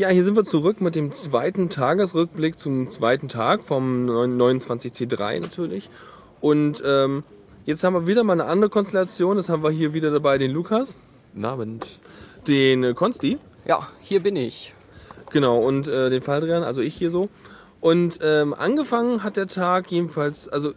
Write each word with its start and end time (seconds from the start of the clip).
Ja, 0.00 0.08
hier 0.08 0.24
sind 0.24 0.34
wir 0.34 0.44
zurück 0.44 0.80
mit 0.80 0.94
dem 0.94 1.12
zweiten 1.12 1.68
Tagesrückblick 1.68 2.58
zum 2.58 2.88
zweiten 2.88 3.28
Tag 3.28 3.62
vom 3.62 4.08
29C3 4.08 5.40
natürlich. 5.40 5.90
Und 6.40 6.82
ähm, 6.86 7.22
jetzt 7.66 7.84
haben 7.84 7.92
wir 7.92 8.06
wieder 8.06 8.24
mal 8.24 8.32
eine 8.32 8.46
andere 8.46 8.70
Konstellation. 8.70 9.36
Das 9.36 9.50
haben 9.50 9.62
wir 9.62 9.68
hier 9.68 9.92
wieder 9.92 10.10
dabei 10.10 10.38
den 10.38 10.52
Lukas, 10.52 11.00
Guten 11.34 11.44
Abend. 11.44 11.98
den 12.48 12.82
äh, 12.82 12.94
Konsti, 12.94 13.36
Ja, 13.66 13.88
hier 14.00 14.20
bin 14.22 14.36
ich. 14.36 14.74
genau, 15.32 15.58
und 15.58 15.86
äh, 15.88 16.08
den 16.08 16.22
Faldrian, 16.22 16.62
also 16.62 16.80
ich 16.80 16.94
hier 16.94 17.10
so. 17.10 17.28
Und 17.82 18.20
ähm, 18.22 18.54
angefangen 18.54 19.22
hat 19.22 19.36
der 19.36 19.48
Tag 19.48 19.92
jedenfalls, 19.92 20.48
also 20.48 20.72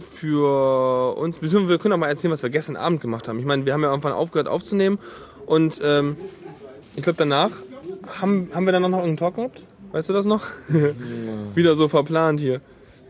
für 0.00 1.16
uns, 1.16 1.40
wir 1.40 1.78
können 1.78 1.94
auch 1.94 1.98
mal 1.98 2.08
erzählen, 2.08 2.32
was 2.32 2.42
wir 2.42 2.50
gestern 2.50 2.74
Abend 2.74 3.00
gemacht 3.00 3.28
haben. 3.28 3.38
Ich 3.38 3.46
meine, 3.46 3.64
wir 3.64 3.72
haben 3.72 3.84
ja 3.84 3.90
irgendwann 3.90 4.12
aufgehört 4.12 4.48
aufzunehmen 4.48 4.98
und 5.46 5.80
ähm, 5.84 6.16
ich 6.96 7.04
glaube 7.04 7.18
danach 7.18 7.52
haben, 8.20 8.48
haben 8.54 8.66
wir 8.66 8.72
dann 8.72 8.82
noch 8.90 9.02
einen 9.02 9.16
Talk 9.16 9.36
gehabt? 9.36 9.64
Weißt 9.92 10.08
du 10.08 10.12
das 10.12 10.26
noch? 10.26 10.46
Wieder 11.54 11.74
so 11.74 11.88
verplant 11.88 12.40
hier. 12.40 12.60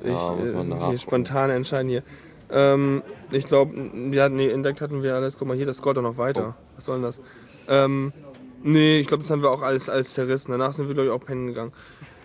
Ich, 0.02 0.10
Ja, 0.10 0.34
äh, 0.34 0.88
hier 0.88 0.98
spontan 0.98 1.50
entscheiden 1.50 1.88
hier. 1.88 2.02
Ähm, 2.50 3.02
ich 3.32 3.46
glaube, 3.46 3.72
ja, 4.12 4.28
nee, 4.28 4.48
entdeckt 4.48 4.80
hatten 4.80 5.02
wir 5.02 5.14
alles. 5.14 5.38
Guck 5.38 5.48
mal, 5.48 5.56
hier, 5.56 5.66
das 5.66 5.78
scrollt 5.78 5.96
doch 5.96 6.02
noch 6.02 6.18
weiter. 6.18 6.54
Was 6.76 6.84
soll 6.84 6.96
denn 6.96 7.02
das? 7.04 7.20
Ähm, 7.68 8.12
nee, 8.62 9.00
ich 9.00 9.08
glaube, 9.08 9.22
das 9.24 9.30
haben 9.30 9.42
wir 9.42 9.50
auch 9.50 9.62
alles, 9.62 9.88
alles 9.88 10.12
zerrissen. 10.14 10.52
Danach 10.52 10.72
sind 10.72 10.86
wir, 10.86 10.94
glaube 10.94 11.08
ich, 11.08 11.14
auch 11.14 11.24
pennen 11.24 11.48
gegangen. 11.48 11.72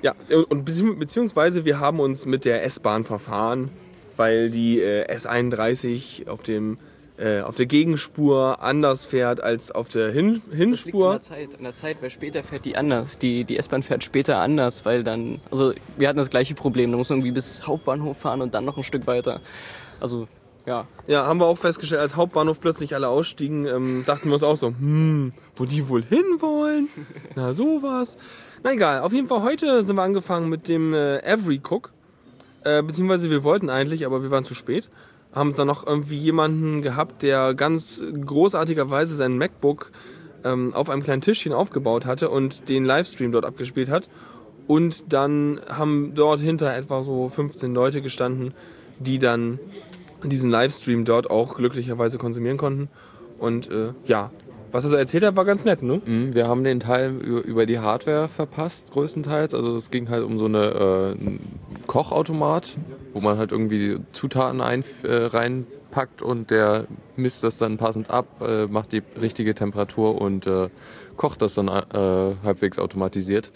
Ja, 0.03 0.13
und, 0.29 0.43
und 0.51 0.69
bezieh- 0.69 0.95
beziehungsweise 0.95 1.65
wir 1.65 1.79
haben 1.79 1.99
uns 1.99 2.25
mit 2.25 2.45
der 2.45 2.63
S-Bahn 2.65 3.03
verfahren, 3.03 3.69
weil 4.17 4.51
die 4.51 4.79
äh, 4.79 5.11
S31 5.11 6.27
auf, 6.27 6.43
dem, 6.43 6.77
äh, 7.21 7.41
auf 7.41 7.55
der 7.55 7.67
Gegenspur 7.67 8.61
anders 8.61 9.05
fährt 9.05 9.41
als 9.41 9.69
auf 9.71 9.89
der 9.89 10.11
Hin 10.11 10.33
Das 10.33 10.43
liegt 10.43 10.51
an 10.53 10.57
Hinspur. 10.57 11.11
der 11.11 11.21
Zeit. 11.21 11.49
An 11.57 11.63
der 11.63 11.73
Zeit, 11.73 11.97
weil 12.01 12.09
später 12.09 12.43
fährt 12.43 12.65
die 12.65 12.75
anders. 12.75 13.19
Die, 13.19 13.43
die 13.43 13.57
S-Bahn 13.57 13.83
fährt 13.83 14.03
später 14.03 14.39
anders, 14.39 14.85
weil 14.85 15.03
dann. 15.03 15.39
Also, 15.51 15.73
wir 15.97 16.07
hatten 16.07 16.17
das 16.17 16.29
gleiche 16.31 16.55
Problem. 16.55 16.91
Da 16.91 16.97
muss 16.97 17.09
man 17.09 17.19
irgendwie 17.19 17.33
bis 17.33 17.67
Hauptbahnhof 17.67 18.17
fahren 18.17 18.41
und 18.41 18.53
dann 18.55 18.65
noch 18.65 18.75
ein 18.77 18.83
Stück 18.83 19.05
weiter. 19.05 19.39
Also, 19.99 20.27
ja. 20.65 20.87
Ja, 21.07 21.25
haben 21.25 21.39
wir 21.39 21.45
auch 21.45 21.57
festgestellt, 21.57 22.01
als 22.01 22.15
Hauptbahnhof 22.15 22.59
plötzlich 22.59 22.95
alle 22.95 23.07
ausstiegen, 23.07 23.65
ähm, 23.65 24.03
dachten 24.05 24.29
wir 24.29 24.33
uns 24.33 24.43
auch 24.43 24.57
so, 24.57 24.67
hm, 24.67 25.33
wo 25.55 25.65
die 25.65 25.87
wohl 25.89 26.03
hinwollen? 26.03 26.87
Na, 27.35 27.53
sowas. 27.53 28.17
Na 28.63 28.73
egal, 28.73 29.01
auf 29.01 29.13
jeden 29.13 29.27
Fall 29.27 29.41
heute 29.43 29.83
sind 29.83 29.95
wir 29.95 30.03
angefangen 30.03 30.49
mit 30.49 30.67
dem 30.67 30.93
äh, 30.93 31.19
Every 31.19 31.61
Cook. 31.67 31.91
Äh, 32.63 32.83
beziehungsweise 32.83 33.29
wir 33.29 33.43
wollten 33.43 33.69
eigentlich, 33.69 34.05
aber 34.05 34.21
wir 34.21 34.29
waren 34.29 34.43
zu 34.43 34.53
spät. 34.53 34.89
Haben 35.33 35.55
dann 35.55 35.67
noch 35.67 35.85
irgendwie 35.85 36.17
jemanden 36.17 36.81
gehabt, 36.81 37.23
der 37.23 37.53
ganz 37.53 38.03
großartigerweise 38.25 39.15
sein 39.15 39.37
MacBook 39.37 39.91
ähm, 40.43 40.73
auf 40.73 40.89
einem 40.89 41.03
kleinen 41.03 41.21
Tischchen 41.21 41.53
aufgebaut 41.53 42.05
hatte 42.05 42.29
und 42.29 42.69
den 42.69 42.85
Livestream 42.85 43.31
dort 43.31 43.45
abgespielt 43.45 43.89
hat. 43.89 44.09
Und 44.67 45.11
dann 45.13 45.61
haben 45.69 46.13
dort 46.15 46.39
hinter 46.39 46.75
etwa 46.75 47.03
so 47.03 47.29
15 47.29 47.73
Leute 47.73 48.01
gestanden, 48.01 48.53
die 48.99 49.19
dann 49.19 49.59
diesen 50.23 50.51
Livestream 50.51 51.05
dort 51.05 51.29
auch 51.29 51.55
glücklicherweise 51.55 52.17
konsumieren 52.17 52.57
konnten. 52.57 52.89
Und 53.39 53.71
äh, 53.71 53.93
ja, 54.05 54.31
was 54.71 54.83
er 54.83 54.89
so 54.89 54.95
erzählt 54.95 55.23
hat, 55.23 55.35
war 55.35 55.45
ganz 55.45 55.65
nett, 55.65 55.83
ne? 55.83 56.01
Mhm, 56.05 56.33
Wir 56.33 56.47
haben 56.47 56.63
den 56.63 56.79
Teil 56.79 57.11
über, 57.11 57.65
die 57.65 57.79
Hardware 57.79 58.27
verpasst, 58.27 58.91
größtenteils. 58.91 59.53
Also 59.53 59.75
es 59.75 59.91
ging 59.91 60.09
halt 60.09 60.23
um 60.23 60.39
so 60.39 60.45
eine 60.45 60.59
äh, 60.59 61.19
einen 61.19 61.59
Kochautomat, 61.87 62.77
wo 63.13 63.19
man 63.19 63.37
halt 63.37 63.51
irgendwie 63.51 63.99
Zutaten 64.13 64.61
ein, 64.61 64.83
äh, 65.03 65.25
reinpackt 65.25 66.21
und 66.21 66.51
der 66.51 66.85
misst 67.15 67.43
das 67.43 67.57
dann 67.57 67.77
passend 67.77 68.09
ab, 68.09 68.27
äh, 68.41 68.67
macht 68.67 68.91
die 68.91 69.03
richtige 69.19 69.53
Temperatur 69.55 70.21
und 70.21 70.47
äh, 70.47 70.69
kocht 71.17 71.41
das 71.41 71.55
dann 71.55 71.67
äh, 71.67 72.35
halbwegs 72.43 72.79
automatisiert. 72.79 73.51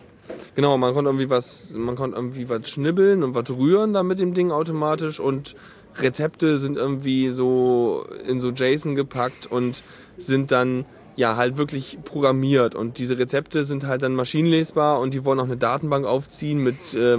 Genau, 0.55 0.77
man 0.77 0.93
konnte 0.93 1.09
irgendwie 1.09 1.29
was, 1.29 1.73
man 1.73 1.95
konnte 1.95 2.17
irgendwie 2.17 2.49
was 2.49 2.69
schnibbeln 2.69 3.23
und 3.23 3.35
was 3.35 3.49
rühren 3.49 3.93
da 3.93 4.03
mit 4.03 4.19
dem 4.19 4.33
Ding 4.33 4.51
automatisch 4.51 5.19
und 5.19 5.55
Rezepte 5.97 6.57
sind 6.57 6.77
irgendwie 6.77 7.29
so 7.29 8.05
in 8.27 8.41
so 8.41 8.49
JSON 8.51 8.95
gepackt 8.95 9.47
und 9.49 9.83
sind 10.17 10.51
dann 10.51 10.85
ja 11.17 11.37
halt 11.37 11.57
wirklich 11.57 11.97
programmiert 12.03 12.75
und 12.75 12.97
diese 12.97 13.17
Rezepte 13.17 13.63
sind 13.63 13.85
halt 13.85 14.01
dann 14.01 14.15
maschinenlesbar 14.15 14.99
und 14.99 15.13
die 15.13 15.23
wollen 15.23 15.39
auch 15.39 15.45
eine 15.45 15.55
Datenbank 15.55 16.05
aufziehen 16.05 16.59
mit 16.59 16.75
äh, 16.93 17.17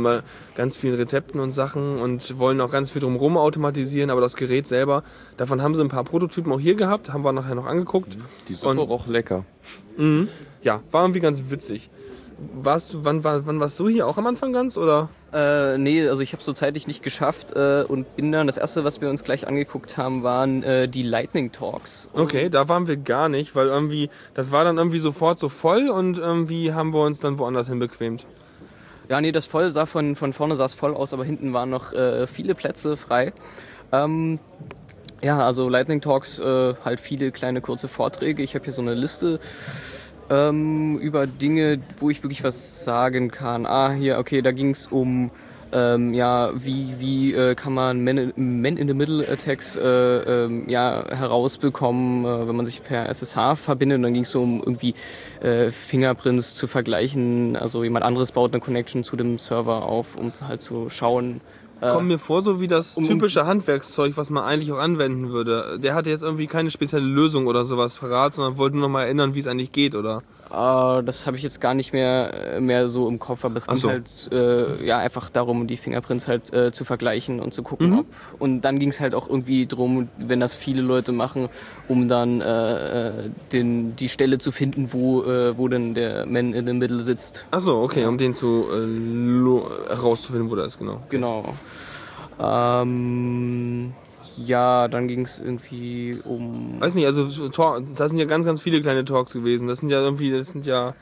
ganz 0.54 0.76
vielen 0.76 0.94
Rezepten 0.96 1.40
und 1.40 1.52
Sachen 1.52 1.98
und 2.00 2.38
wollen 2.38 2.60
auch 2.60 2.70
ganz 2.70 2.90
viel 2.90 3.00
drumherum 3.00 3.36
automatisieren, 3.38 4.10
aber 4.10 4.20
das 4.20 4.36
Gerät 4.36 4.66
selber, 4.66 5.02
davon 5.38 5.62
haben 5.62 5.74
sie 5.74 5.80
ein 5.82 5.88
paar 5.88 6.04
Prototypen 6.04 6.52
auch 6.52 6.60
hier 6.60 6.74
gehabt, 6.74 7.12
haben 7.12 7.24
wir 7.24 7.32
nachher 7.32 7.54
noch 7.54 7.66
angeguckt. 7.66 8.18
Die 8.48 8.54
Suppe 8.54 8.68
Und- 8.68 8.78
roch 8.78 9.06
lecker. 9.06 9.44
Ja, 10.62 10.82
war 10.90 11.02
irgendwie 11.04 11.20
ganz 11.20 11.42
witzig. 11.48 11.88
Warst 12.38 12.92
du, 12.92 13.04
wann, 13.04 13.24
war, 13.24 13.46
wann 13.46 13.60
warst 13.60 13.80
du 13.80 13.88
hier 13.88 14.06
auch 14.06 14.18
am 14.18 14.26
Anfang 14.26 14.52
ganz 14.52 14.76
oder? 14.76 15.08
Äh, 15.32 15.78
nee, 15.78 16.06
also 16.06 16.20
ich 16.20 16.32
habe 16.32 16.40
es 16.40 16.44
so 16.44 16.52
zeitlich 16.52 16.86
nicht 16.86 17.02
geschafft 17.02 17.52
äh, 17.56 17.84
und 17.88 18.14
bin 18.14 18.30
dann, 18.30 18.46
das 18.46 18.58
erste, 18.58 18.84
was 18.84 19.00
wir 19.00 19.08
uns 19.08 19.24
gleich 19.24 19.48
angeguckt 19.48 19.96
haben, 19.96 20.22
waren 20.22 20.62
äh, 20.62 20.86
die 20.86 21.02
Lightning 21.02 21.50
Talks. 21.50 22.10
Und 22.12 22.22
Okay, 22.22 22.50
da 22.50 22.68
waren 22.68 22.86
wir 22.86 22.98
gar 22.98 23.30
nicht, 23.30 23.56
weil 23.56 23.68
irgendwie, 23.68 24.10
das 24.34 24.50
war 24.50 24.64
dann 24.64 24.76
irgendwie 24.76 24.98
sofort 24.98 25.38
so 25.38 25.48
voll 25.48 25.88
und 25.88 26.18
irgendwie 26.18 26.74
haben 26.74 26.92
wir 26.92 27.04
uns 27.04 27.20
dann 27.20 27.38
woanders 27.38 27.68
hin 27.68 27.78
bequemt. 27.78 28.26
Ja, 29.08 29.20
nee, 29.20 29.32
das 29.32 29.46
voll 29.46 29.70
sah 29.70 29.86
von, 29.86 30.14
von 30.14 30.34
vorne 30.34 30.56
sah 30.56 30.66
es 30.66 30.74
voll 30.74 30.94
aus, 30.94 31.14
aber 31.14 31.24
hinten 31.24 31.54
waren 31.54 31.70
noch 31.70 31.94
äh, 31.94 32.26
viele 32.26 32.54
Plätze 32.54 32.98
frei. 32.98 33.32
Ähm, 33.92 34.40
ja, 35.22 35.38
also 35.38 35.68
Lightning 35.68 36.02
Talks, 36.02 36.38
äh, 36.38 36.74
halt 36.84 37.00
viele 37.00 37.30
kleine 37.30 37.62
kurze 37.62 37.88
Vorträge. 37.88 38.42
Ich 38.42 38.54
habe 38.54 38.64
hier 38.64 38.74
so 38.74 38.82
eine 38.82 38.94
Liste 38.94 39.40
ähm, 40.30 40.98
über 40.98 41.26
Dinge, 41.26 41.80
wo 41.98 42.10
ich 42.10 42.22
wirklich 42.22 42.44
was 42.44 42.84
sagen 42.84 43.30
kann. 43.30 43.66
Ah, 43.66 43.92
hier, 43.92 44.18
okay, 44.18 44.42
da 44.42 44.52
ging 44.52 44.70
es 44.70 44.86
um 44.86 45.30
ähm, 45.72 46.14
ja, 46.14 46.52
wie, 46.54 46.94
wie 46.98 47.34
äh, 47.34 47.54
kann 47.54 47.74
man 47.74 48.00
Men 48.00 48.18
in, 48.18 48.60
Men 48.60 48.76
in 48.76 48.86
the 48.88 48.94
Middle 48.94 49.26
Attacks 49.28 49.76
äh, 49.76 49.82
ähm, 49.82 50.68
ja, 50.68 51.04
herausbekommen, 51.08 52.24
äh, 52.24 52.48
wenn 52.48 52.56
man 52.56 52.66
sich 52.66 52.82
per 52.82 53.08
SSH 53.08 53.56
verbindet. 53.56 53.96
Und 53.96 54.02
dann 54.04 54.14
ging 54.14 54.22
es 54.22 54.30
so 54.30 54.42
um 54.42 54.60
irgendwie 54.60 54.94
äh, 55.40 55.70
Fingerprints 55.70 56.54
zu 56.54 56.66
vergleichen. 56.66 57.56
Also 57.56 57.82
jemand 57.82 58.04
anderes 58.04 58.32
baut 58.32 58.52
eine 58.52 58.60
Connection 58.60 59.02
zu 59.02 59.16
dem 59.16 59.38
Server 59.38 59.86
auf, 59.86 60.16
um 60.16 60.32
halt 60.46 60.62
zu 60.62 60.88
schauen. 60.88 61.40
Äh, 61.80 61.90
Kommt 61.90 62.08
mir 62.08 62.18
vor, 62.18 62.40
so 62.42 62.60
wie 62.60 62.68
das 62.68 62.96
um- 62.96 63.04
typische 63.06 63.44
Handwerkszeug, 63.44 64.16
was 64.16 64.30
man 64.30 64.44
eigentlich 64.44 64.72
auch 64.72 64.78
anwenden 64.78 65.30
würde. 65.30 65.78
Der 65.78 65.94
hatte 65.94 66.08
jetzt 66.08 66.22
irgendwie 66.22 66.46
keine 66.46 66.70
spezielle 66.70 67.04
Lösung 67.04 67.46
oder 67.46 67.64
sowas 67.64 67.98
parat, 67.98 68.32
sondern 68.34 68.56
wollte 68.56 68.76
nur 68.76 68.86
noch 68.86 68.92
mal 68.92 69.02
erinnern, 69.04 69.34
wie 69.34 69.40
es 69.40 69.46
eigentlich 69.46 69.72
geht, 69.72 69.94
oder? 69.94 70.22
Äh, 70.50 71.02
das 71.02 71.26
habe 71.26 71.36
ich 71.36 71.42
jetzt 71.42 71.60
gar 71.60 71.74
nicht 71.74 71.92
mehr, 71.92 72.54
äh, 72.56 72.60
mehr 72.60 72.88
so 72.88 73.08
im 73.08 73.18
Kopf, 73.18 73.44
aber 73.44 73.56
es 73.56 73.66
ging 73.66 73.76
so. 73.76 73.88
halt 73.90 74.28
äh, 74.32 74.84
ja, 74.84 74.98
einfach 74.98 75.28
darum, 75.30 75.66
die 75.66 75.76
Fingerprints 75.76 76.28
halt 76.28 76.52
äh, 76.52 76.70
zu 76.72 76.84
vergleichen 76.84 77.40
und 77.40 77.52
zu 77.52 77.62
gucken, 77.62 77.90
Mhm. 77.90 77.98
ob. 78.00 78.06
Und 78.38 78.60
dann 78.62 78.78
ging 78.78 78.90
es 78.90 79.00
halt 79.00 79.14
auch 79.14 79.28
irgendwie 79.28 79.66
drum, 79.66 80.08
wenn 80.18 80.40
das 80.40 80.54
viele 80.54 80.82
Leute 80.82 81.12
machen, 81.12 81.48
um 81.88 82.06
dann 82.08 82.40
äh, 82.40 83.08
äh, 83.08 83.30
den, 83.52 83.96
die 83.96 84.08
Stelle 84.08 84.38
zu 84.38 84.52
finden, 84.52 84.92
wo, 84.92 85.24
wo 85.56 85.68
denn 85.68 85.94
der 85.94 86.26
Man 86.26 86.52
in 86.54 86.66
the 86.66 86.72
Middle 86.72 87.00
sitzt. 87.00 87.44
Achso, 87.50 87.82
okay, 87.82 88.04
um 88.06 88.18
den 88.18 88.34
zu 88.34 88.66
herauszufinden, 89.88 90.50
wo 90.50 90.54
der 90.56 90.66
ist, 90.66 90.78
genau. 90.78 91.02
Genau. 91.08 91.54
Ähm, 92.40 93.92
ja, 94.36 94.88
dann 94.88 95.08
ging 95.08 95.22
es 95.22 95.38
irgendwie 95.38 96.20
um. 96.24 96.80
Weiß 96.80 96.94
nicht, 96.94 97.06
also 97.06 97.24
das 97.24 98.10
sind 98.10 98.18
ja 98.18 98.24
ganz, 98.26 98.44
ganz 98.44 98.60
viele 98.60 98.80
kleine 98.80 99.04
Talks 99.04 99.32
gewesen. 99.32 99.68
Das 99.68 99.78
sind 99.78 99.90
ja 99.90 100.00
irgendwie, 100.00 100.30
das 100.30 100.48
sind 100.48 100.66
ja 100.66 100.94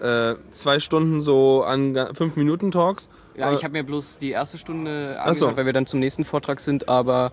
äh, 0.00 0.34
zwei 0.52 0.78
Stunden 0.80 1.22
so 1.22 1.62
an 1.62 1.96
fünf 2.14 2.36
Minuten 2.36 2.70
Talks. 2.70 3.08
Ja, 3.36 3.50
Äh, 3.50 3.54
ich 3.54 3.64
habe 3.64 3.72
mir 3.72 3.84
bloß 3.84 4.18
die 4.18 4.30
erste 4.30 4.58
Stunde 4.58 5.16
Ach 5.18 5.26
so. 5.34 5.46
angehört, 5.46 5.56
weil 5.56 5.66
wir 5.66 5.72
dann 5.72 5.86
zum 5.86 6.00
nächsten 6.00 6.24
Vortrag 6.24 6.60
sind, 6.60 6.88
aber 6.88 7.32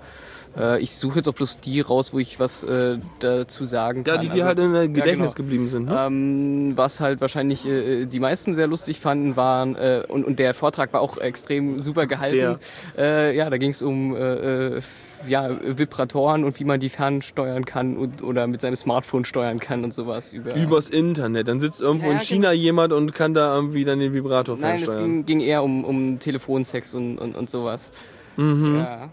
äh, 0.58 0.82
ich 0.82 0.96
suche 0.96 1.18
jetzt 1.18 1.28
auch 1.28 1.34
bloß 1.34 1.60
die 1.62 1.82
raus, 1.82 2.14
wo 2.14 2.20
ich 2.20 2.40
was 2.40 2.64
äh, 2.64 2.98
dazu 3.20 3.66
sagen 3.66 4.04
Ja, 4.06 4.14
kann. 4.14 4.22
die, 4.22 4.28
die 4.28 4.34
Also, 4.42 4.46
halt 4.46 4.60
in 4.60 4.74
der 4.74 4.88
Gedächtnis 4.88 5.36
genau. 5.36 5.46
geblieben 5.48 5.68
sind. 5.68 5.86
Ne? 5.86 5.96
ähm, 5.98 6.74
was 6.76 7.00
halt 7.00 7.22
wahrscheinlich 7.22 7.68
äh, 7.68 8.06
die 8.06 8.20
meisten 8.20 8.54
sehr 8.54 8.68
lustig 8.68 9.00
fanden, 9.00 9.36
waren, 9.36 9.76
äh, 9.76 10.04
und, 10.08 10.24
und 10.26 10.40
der 10.40 10.54
Vortrag 10.54 10.94
war 10.94 11.02
auch 11.02 11.18
extrem 11.18 11.80
super 11.80 12.06
gehalten. 12.08 12.58
Äh, 12.98 13.36
ja, 13.36 13.50
da 13.50 13.58
ging 13.58 13.72
es 13.72 13.82
um 13.82 14.16
äh, 14.16 14.78
äh, 14.78 14.82
ja, 15.28 15.50
Vibratoren 15.78 16.44
und 16.44 16.60
wie 16.60 16.64
man 16.66 16.80
die 16.80 16.90
fernsteuern 16.90 17.64
kann 17.66 17.96
und, 17.96 18.24
oder 18.24 18.48
mit 18.48 18.62
seinem 18.62 18.76
Smartphone 18.76 19.24
steuern 19.24 19.60
kann 19.60 19.84
und 19.84 19.94
sowas. 19.94 20.34
Über, 20.34 20.56
Übers 20.56 20.90
Internet. 20.90 21.48
Dann 21.48 21.60
sitzt 21.60 21.80
irgendwo 21.80 22.08
Ja, 22.08 22.14
in 22.14 22.18
ja, 22.18 22.24
China 22.24 22.52
jemand 22.54 22.92
und 22.92 23.14
kann 23.14 23.34
da 23.36 23.54
irgendwie 23.56 23.84
dann 23.84 24.00
den 24.00 24.14
Vibrator 24.14 24.58
Nein, 24.58 24.76
es 24.78 24.82
fernsteuern. 24.84 25.26
ging, 25.26 25.26
ging 25.26 25.40
eher 25.42 25.64
um, 25.64 25.84
um 25.86 26.18
Telefonsex 26.20 26.96
und, 26.96 27.20
und, 27.20 27.36
und 27.36 27.50
sowas. 27.52 27.92
Mhm. 28.38 28.78
Ja, 28.78 29.10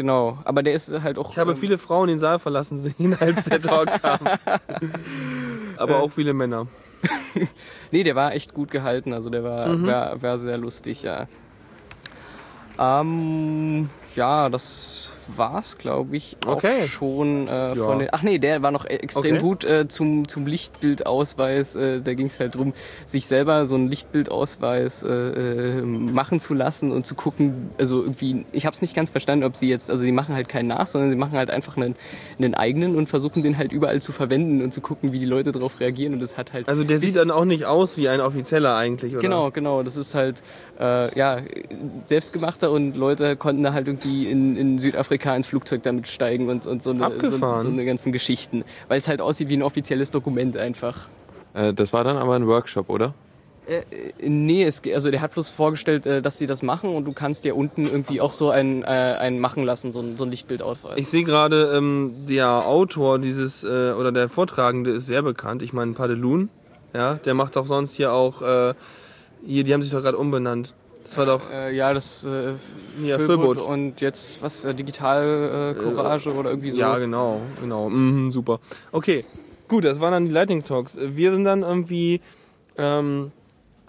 genau. 0.00 0.38
Aber 0.44 0.62
der 0.62 0.72
ist 0.72 0.90
halt 1.02 1.18
auch. 1.18 1.30
Ich 1.32 1.38
habe 1.38 1.50
ähm, 1.50 1.56
viele 1.58 1.76
Frauen 1.76 2.08
den 2.08 2.18
Saal 2.18 2.38
verlassen 2.38 2.78
sehen, 2.78 3.14
als 3.20 3.44
der 3.44 3.60
Talk 3.60 3.86
kam. 4.02 4.20
Aber 5.76 5.98
auch 5.98 6.10
viele 6.10 6.32
Männer. 6.32 6.66
Nee, 7.92 8.02
der 8.04 8.14
war 8.14 8.34
echt 8.34 8.54
gut 8.54 8.70
gehalten. 8.70 9.12
Also 9.12 9.30
der 9.30 9.42
war, 9.44 9.66
Mhm. 9.68 9.86
war, 9.86 10.22
war 10.22 10.38
sehr 10.38 10.56
lustig, 10.58 11.02
ja. 11.02 11.26
Ähm, 12.78 13.90
ja, 14.16 14.48
das 14.48 15.12
war's, 15.36 15.78
glaube 15.78 16.16
ich, 16.16 16.36
auch 16.46 16.56
Okay. 16.56 16.86
schon 16.88 17.48
äh, 17.48 17.74
Ja. 17.74 17.74
von 17.74 17.98
den. 17.98 18.08
Ach 18.12 18.22
nee, 18.22 18.38
der 18.38 18.62
war 18.62 18.70
noch 18.70 18.84
e- 18.84 18.88
extrem 18.96 19.36
Okay. 19.36 19.42
gut 19.44 19.64
äh, 19.64 19.88
zum, 19.88 20.28
zum 20.28 20.46
Lichtbildausweis. 20.46 21.76
Äh, 21.76 22.00
da 22.00 22.14
ging 22.14 22.26
es 22.26 22.38
halt 22.38 22.54
drum, 22.54 22.72
sich 23.06 23.26
selber 23.26 23.66
so 23.66 23.74
einen 23.74 23.88
Lichtbildausweis 23.88 25.02
äh, 25.02 25.08
äh, 25.08 25.82
machen 25.82 26.40
zu 26.40 26.54
lassen 26.54 26.92
und 26.92 27.06
zu 27.06 27.14
gucken. 27.14 27.70
Also 27.78 28.02
irgendwie, 28.02 28.44
ich 28.52 28.66
habe 28.66 28.74
es 28.74 28.82
nicht 28.82 28.94
ganz 28.94 29.10
verstanden, 29.10 29.44
ob 29.44 29.56
sie 29.56 29.68
jetzt, 29.68 29.90
also 29.90 30.02
sie 30.02 30.12
machen 30.12 30.34
halt 30.34 30.48
keinen 30.48 30.68
nach, 30.68 30.86
sondern 30.86 31.10
sie 31.10 31.16
machen 31.16 31.36
halt 31.36 31.50
einfach 31.50 31.76
einen, 31.76 31.94
einen 32.38 32.54
eigenen 32.54 32.96
und 32.96 33.08
versuchen 33.08 33.42
den 33.42 33.58
halt 33.58 33.72
überall 33.72 34.00
zu 34.00 34.12
verwenden 34.12 34.62
und 34.62 34.72
zu 34.72 34.80
gucken, 34.80 35.12
wie 35.12 35.18
die 35.18 35.26
Leute 35.26 35.52
darauf 35.52 35.80
reagieren. 35.80 36.14
Und 36.14 36.20
das 36.20 36.36
hat 36.36 36.52
halt. 36.52 36.68
Also 36.68 36.84
der 36.84 36.98
sieht 36.98 37.16
dann 37.16 37.30
auch 37.30 37.44
nicht 37.44 37.66
aus 37.66 37.96
wie 37.96 38.08
ein 38.08 38.20
offizieller 38.20 38.74
eigentlich, 38.76 39.12
oder? 39.12 39.20
Genau, 39.20 39.50
genau. 39.50 39.82
Das 39.82 39.96
ist 39.96 40.14
halt 40.14 40.42
äh, 40.78 41.16
ja 41.18 41.38
selbstgemachter 42.04 42.70
und 42.70 42.96
Leute 42.96 43.36
konnten 43.36 43.62
da 43.62 43.72
halt 43.72 43.86
irgendwie 43.86 44.26
in, 44.30 44.56
in 44.56 44.78
Südafrika 44.78 45.19
ins 45.36 45.46
Flugzeug 45.46 45.82
damit 45.82 46.08
steigen 46.08 46.48
und, 46.48 46.66
und 46.66 46.82
so, 46.82 46.90
eine, 46.90 47.00
so, 47.00 47.04
Abgefahren. 47.04 47.60
so 47.60 47.68
eine 47.68 47.84
ganzen 47.84 48.12
Geschichten. 48.12 48.64
Weil 48.88 48.98
es 48.98 49.08
halt 49.08 49.20
aussieht 49.20 49.48
wie 49.48 49.56
ein 49.56 49.62
offizielles 49.62 50.10
Dokument 50.10 50.56
einfach. 50.56 51.08
Äh, 51.54 51.74
das 51.74 51.92
war 51.92 52.04
dann 52.04 52.16
aber 52.16 52.34
ein 52.34 52.46
Workshop, 52.46 52.88
oder? 52.88 53.14
Äh, 53.66 53.84
äh, 53.90 54.28
nee, 54.28 54.64
es, 54.64 54.82
also 54.92 55.10
der 55.10 55.20
hat 55.20 55.32
bloß 55.32 55.50
vorgestellt, 55.50 56.06
äh, 56.06 56.22
dass 56.22 56.38
sie 56.38 56.46
das 56.46 56.62
machen 56.62 56.94
und 56.94 57.04
du 57.04 57.12
kannst 57.12 57.44
dir 57.44 57.54
unten 57.54 57.84
irgendwie 57.84 58.20
auch 58.20 58.32
so 58.32 58.50
einen, 58.50 58.82
äh, 58.82 58.86
einen 58.86 59.38
machen 59.38 59.64
lassen, 59.64 59.92
so 59.92 60.00
ein, 60.00 60.16
so 60.16 60.24
ein 60.24 60.30
Lichtbildausweis. 60.30 60.98
Ich 60.98 61.08
sehe 61.08 61.22
gerade, 61.22 61.72
ähm, 61.76 62.14
der 62.28 62.66
Autor 62.66 63.18
dieses, 63.18 63.62
äh, 63.62 63.92
oder 63.92 64.10
der 64.12 64.28
Vortragende 64.28 64.90
ist 64.90 65.06
sehr 65.06 65.22
bekannt. 65.22 65.62
Ich 65.62 65.72
meine, 65.72 65.92
Padelun, 65.92 66.48
ja, 66.94 67.14
der 67.14 67.34
macht 67.34 67.56
doch 67.56 67.66
sonst 67.66 67.94
hier 67.94 68.12
auch, 68.12 68.42
äh, 68.42 68.74
hier, 69.46 69.64
die 69.64 69.72
haben 69.72 69.82
sich 69.82 69.92
doch 69.92 70.02
gerade 70.02 70.18
umbenannt. 70.18 70.74
Das 71.10 71.16
war 71.16 71.26
doch, 71.26 71.50
äh, 71.50 71.74
ja, 71.74 71.92
das 71.92 72.24
äh, 72.24 72.52
Ja, 73.02 73.18
Füllboot 73.18 73.60
und 73.60 74.00
jetzt 74.00 74.40
was, 74.44 74.64
äh, 74.64 74.72
Digital 74.72 75.74
äh, 75.76 75.82
Courage 75.82 76.32
oder 76.32 76.50
irgendwie 76.50 76.70
so. 76.70 76.78
ja, 76.78 76.98
genau, 76.98 77.40
genau, 77.60 77.90
mhm, 77.90 78.30
super. 78.30 78.60
Okay, 78.92 79.24
gut, 79.66 79.84
das 79.84 79.98
waren 79.98 80.12
dann 80.12 80.26
die 80.26 80.30
Lightning 80.30 80.60
Talks. 80.62 80.96
Wir 81.02 81.32
sind 81.32 81.42
dann 81.42 81.64
irgendwie 81.64 82.20
ähm, 82.78 83.32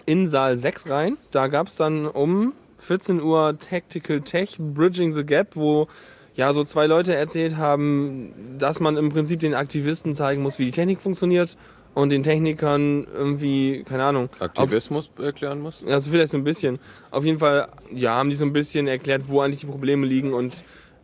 in 0.04 0.26
Saal 0.26 0.58
6 0.58 0.90
rein. 0.90 1.16
Da 1.30 1.46
gab 1.46 1.68
es 1.68 1.76
dann 1.76 2.08
um 2.08 2.54
14 2.78 3.22
Uhr 3.22 3.56
Tactical 3.56 4.20
Tech 4.22 4.56
Bridging 4.58 5.12
the 5.12 5.24
Gap, 5.24 5.54
wo 5.54 5.86
ja 6.34 6.52
so 6.52 6.64
zwei 6.64 6.88
Leute 6.88 7.14
erzählt 7.14 7.56
haben, 7.56 8.32
dass 8.58 8.80
man 8.80 8.96
im 8.96 9.10
Prinzip 9.10 9.38
den 9.38 9.54
Aktivisten 9.54 10.16
zeigen 10.16 10.42
muss, 10.42 10.58
wie 10.58 10.64
die 10.64 10.70
Technik 10.72 11.00
funktioniert 11.00 11.56
und 11.94 12.10
den 12.10 12.22
Technikern 12.22 13.06
irgendwie, 13.12 13.84
keine 13.84 14.04
Ahnung, 14.04 14.28
auf, 14.38 14.42
Aktivismus 14.42 15.10
erklären 15.18 15.60
muss? 15.60 15.84
also 15.84 16.10
vielleicht 16.10 16.32
so 16.32 16.38
ein 16.38 16.44
bisschen. 16.44 16.78
Auf 17.10 17.24
jeden 17.24 17.38
Fall, 17.38 17.68
ja, 17.92 18.14
haben 18.16 18.30
die 18.30 18.36
so 18.36 18.44
ein 18.44 18.52
bisschen 18.52 18.86
erklärt, 18.86 19.22
wo 19.26 19.40
eigentlich 19.40 19.60
die 19.60 19.66
Probleme 19.66 20.06
liegen 20.06 20.32
und 20.32 20.62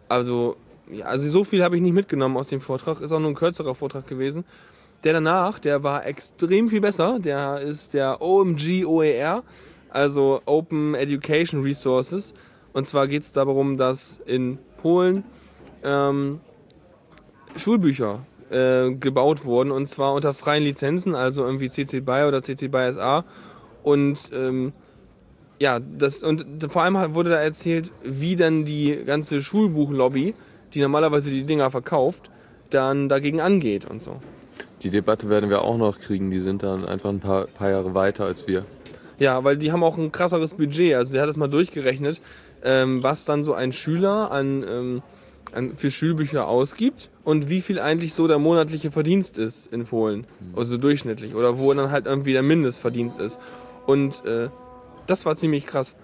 also, 0.09 0.57
ja, 0.91 1.07
also 1.07 1.29
so 1.29 1.45
viel 1.45 1.63
habe 1.63 1.77
ich 1.77 1.83
nicht 1.83 1.93
mitgenommen 1.93 2.37
aus 2.37 2.49
dem 2.49 2.61
Vortrag. 2.61 3.01
Ist 3.01 3.13
auch 3.13 3.21
nur 3.21 3.31
ein 3.31 3.35
kürzerer 3.35 3.75
Vortrag 3.75 4.07
gewesen. 4.07 4.45
Der 5.05 5.13
danach, 5.13 5.59
der 5.59 5.83
war 5.83 6.07
extrem 6.07 6.71
viel 6.71 6.81
besser. 6.81 7.19
Der 7.21 7.61
ist 7.61 7.95
der 7.95 8.21
OMG 8.23 8.85
OER, 8.87 9.45
also 9.91 10.41
Open 10.47 10.95
Education 10.95 11.63
Resources. 11.63 12.35
Und 12.73 12.87
zwar 12.87 13.07
geht 13.07 13.23
es 13.23 13.33
darum, 13.33 13.77
dass 13.77 14.21
in 14.25 14.59
Polen 14.81 15.25
ähm, 15.85 16.41
Schulbücher 17.57 18.27
äh, 18.51 18.91
gebaut 18.93 19.45
wurden 19.45 19.71
und 19.71 19.89
zwar 19.89 20.15
unter 20.15 20.35
freien 20.35 20.65
Lizenzen, 20.65 21.15
also 21.15 21.45
irgendwie 21.45 21.69
CC 21.69 22.01
BY 22.01 22.25
oder 22.29 22.43
CC 22.43 22.69
BY 22.69 22.93
SA. 22.93 23.25
Und 23.83 24.31
ähm, 24.33 24.73
ja, 25.61 25.81
das 25.81 26.23
und 26.23 26.45
vor 26.71 26.83
allem 26.83 27.15
wurde 27.15 27.31
da 27.31 27.37
erzählt, 27.37 27.93
wie 28.03 28.37
dann 28.37 28.65
die 28.65 28.99
ganze 29.05 29.41
Schulbuchlobby, 29.41 30.35
die 30.75 30.81
normalerweise 30.81 31.31
die 31.31 31.45
Dinger 31.45 31.71
verkauft, 31.71 32.31
dann 32.71 33.09
dagegen 33.09 33.41
angeht 33.41 33.85
und 33.85 34.01
so. 34.01 34.21
Die 34.83 34.91
Debatte 34.91 35.29
werden 35.29 35.51
wir 35.51 35.63
auch 35.63 35.77
noch 35.77 35.99
kriegen. 35.99 36.31
Die 36.31 36.39
sind 36.39 36.63
dann 36.63 36.85
einfach 36.85 37.11
ein 37.11 37.21
paar, 37.21 37.47
paar 37.47 37.71
Jahre 37.71 37.95
weiter 37.95 38.25
als 38.25 38.47
wir. 38.47 38.65
Ja, 39.19 39.43
weil 39.43 39.57
die 39.57 39.73
haben 39.73 39.83
auch 39.83 39.99
ein 39.99 40.13
krasseres 40.13 40.55
Budget. 40.55 40.95
Also 40.95 41.13
der 41.13 41.23
hat 41.23 41.29
das 41.29 41.37
mal 41.37 41.49
durchgerechnet, 41.49 42.21
ähm, 42.63 43.03
was 43.03 43.25
dann 43.25 43.43
so 43.43 43.55
ein 43.55 43.73
Schüler 43.73 44.31
an, 44.31 44.65
ähm, 44.69 45.03
an 45.53 45.77
für 45.77 45.91
Schulbücher 45.91 46.49
ausgibt 46.49 47.11
und 47.25 47.49
wie 47.49 47.61
viel 47.61 47.79
eigentlich 47.81 48.15
so 48.15 48.27
der 48.27 48.39
monatliche 48.39 48.91
Verdienst 48.91 49.39
ist 49.39 49.73
in 49.73 49.85
Polen. 49.85 50.27
Also 50.57 50.77
durchschnittlich. 50.77 51.35
Oder 51.35 51.59
wo 51.59 51.73
dann 51.75 51.91
halt 51.91 52.07
irgendwie 52.07 52.33
der 52.33 52.43
Mindestverdienst 52.43 53.21
ist. 53.21 53.41
Und 53.87 54.25
äh, 54.25 54.49
das 55.07 55.27
war 55.27 55.37
ziemlich 55.37 55.67
krass. 55.67 55.97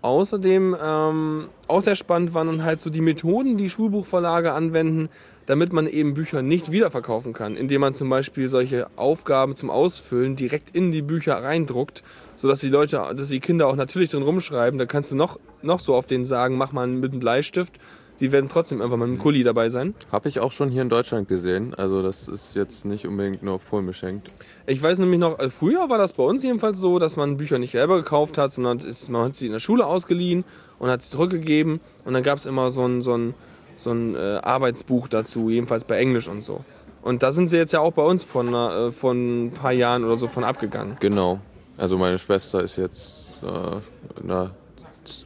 Außerdem, 0.00 0.76
ähm, 0.80 1.48
auch 1.66 1.82
sehr 1.82 1.96
spannend 1.96 2.32
waren 2.32 2.46
dann 2.46 2.64
halt 2.64 2.80
so 2.80 2.88
die 2.88 3.00
Methoden, 3.00 3.56
die 3.56 3.68
Schulbuchverlage 3.68 4.52
anwenden, 4.52 5.08
damit 5.46 5.72
man 5.72 5.88
eben 5.88 6.14
Bücher 6.14 6.42
nicht 6.42 6.70
wiederverkaufen 6.70 7.32
kann, 7.32 7.56
indem 7.56 7.80
man 7.80 7.94
zum 7.94 8.08
Beispiel 8.08 8.48
solche 8.48 8.86
Aufgaben 8.96 9.56
zum 9.56 9.70
Ausfüllen 9.70 10.36
direkt 10.36 10.74
in 10.74 10.92
die 10.92 11.02
Bücher 11.02 11.42
reindruckt, 11.42 12.04
sodass 12.36 12.60
die 12.60 12.68
Leute, 12.68 13.02
dass 13.16 13.30
die 13.30 13.40
Kinder 13.40 13.66
auch 13.66 13.74
natürlich 13.74 14.10
drin 14.10 14.22
rumschreiben. 14.22 14.78
Da 14.78 14.86
kannst 14.86 15.10
du 15.10 15.16
noch, 15.16 15.40
noch 15.62 15.80
so 15.80 15.94
auf 15.94 16.06
denen 16.06 16.26
sagen, 16.26 16.56
mach 16.56 16.72
mal 16.72 16.86
mit 16.86 17.12
einem 17.12 17.20
Bleistift. 17.20 17.80
Die 18.20 18.32
werden 18.32 18.48
trotzdem 18.48 18.82
einfach 18.82 18.96
mit 18.96 19.06
einem 19.06 19.18
Kuli 19.18 19.44
dabei 19.44 19.68
sein. 19.68 19.94
Habe 20.10 20.28
ich 20.28 20.40
auch 20.40 20.50
schon 20.50 20.70
hier 20.70 20.82
in 20.82 20.88
Deutschland 20.88 21.28
gesehen. 21.28 21.74
Also 21.74 22.02
das 22.02 22.26
ist 22.28 22.56
jetzt 22.56 22.84
nicht 22.84 23.06
unbedingt 23.06 23.42
nur 23.42 23.54
auf 23.54 23.64
Polen 23.64 23.86
beschränkt. 23.86 24.30
Ich 24.66 24.82
weiß 24.82 24.98
nämlich 24.98 25.20
noch, 25.20 25.38
äh, 25.38 25.48
früher 25.50 25.88
war 25.88 25.98
das 25.98 26.12
bei 26.12 26.24
uns 26.24 26.42
jedenfalls 26.42 26.78
so, 26.78 26.98
dass 26.98 27.16
man 27.16 27.36
Bücher 27.36 27.58
nicht 27.58 27.72
selber 27.72 27.96
gekauft 27.96 28.36
hat, 28.38 28.52
sondern 28.52 28.78
ist, 28.80 29.08
man 29.08 29.26
hat 29.26 29.36
sie 29.36 29.46
in 29.46 29.52
der 29.52 29.60
Schule 29.60 29.86
ausgeliehen 29.86 30.44
und 30.78 30.90
hat 30.90 31.02
sie 31.02 31.10
zurückgegeben. 31.10 31.80
Und 32.04 32.14
dann 32.14 32.22
gab 32.22 32.38
es 32.38 32.46
immer 32.46 32.70
so 32.70 32.84
ein, 32.84 33.02
so 33.02 33.16
ein, 33.16 33.34
so 33.76 33.92
ein 33.92 34.16
äh, 34.16 34.40
Arbeitsbuch 34.42 35.08
dazu, 35.08 35.48
jedenfalls 35.50 35.84
bei 35.84 35.98
Englisch 35.98 36.28
und 36.28 36.42
so. 36.42 36.64
Und 37.02 37.22
da 37.22 37.32
sind 37.32 37.48
sie 37.48 37.56
jetzt 37.56 37.72
ja 37.72 37.80
auch 37.80 37.92
bei 37.92 38.02
uns 38.02 38.24
von, 38.24 38.52
äh, 38.52 38.90
von 38.90 39.46
ein 39.46 39.50
paar 39.52 39.72
Jahren 39.72 40.04
oder 40.04 40.16
so 40.16 40.26
von 40.26 40.42
abgegangen. 40.42 40.96
Genau. 41.00 41.38
Also 41.76 41.96
meine 41.96 42.18
Schwester 42.18 42.62
ist 42.62 42.76
jetzt 42.76 43.40
äh, 43.42 44.20
in 44.20 44.28
der 44.28 44.50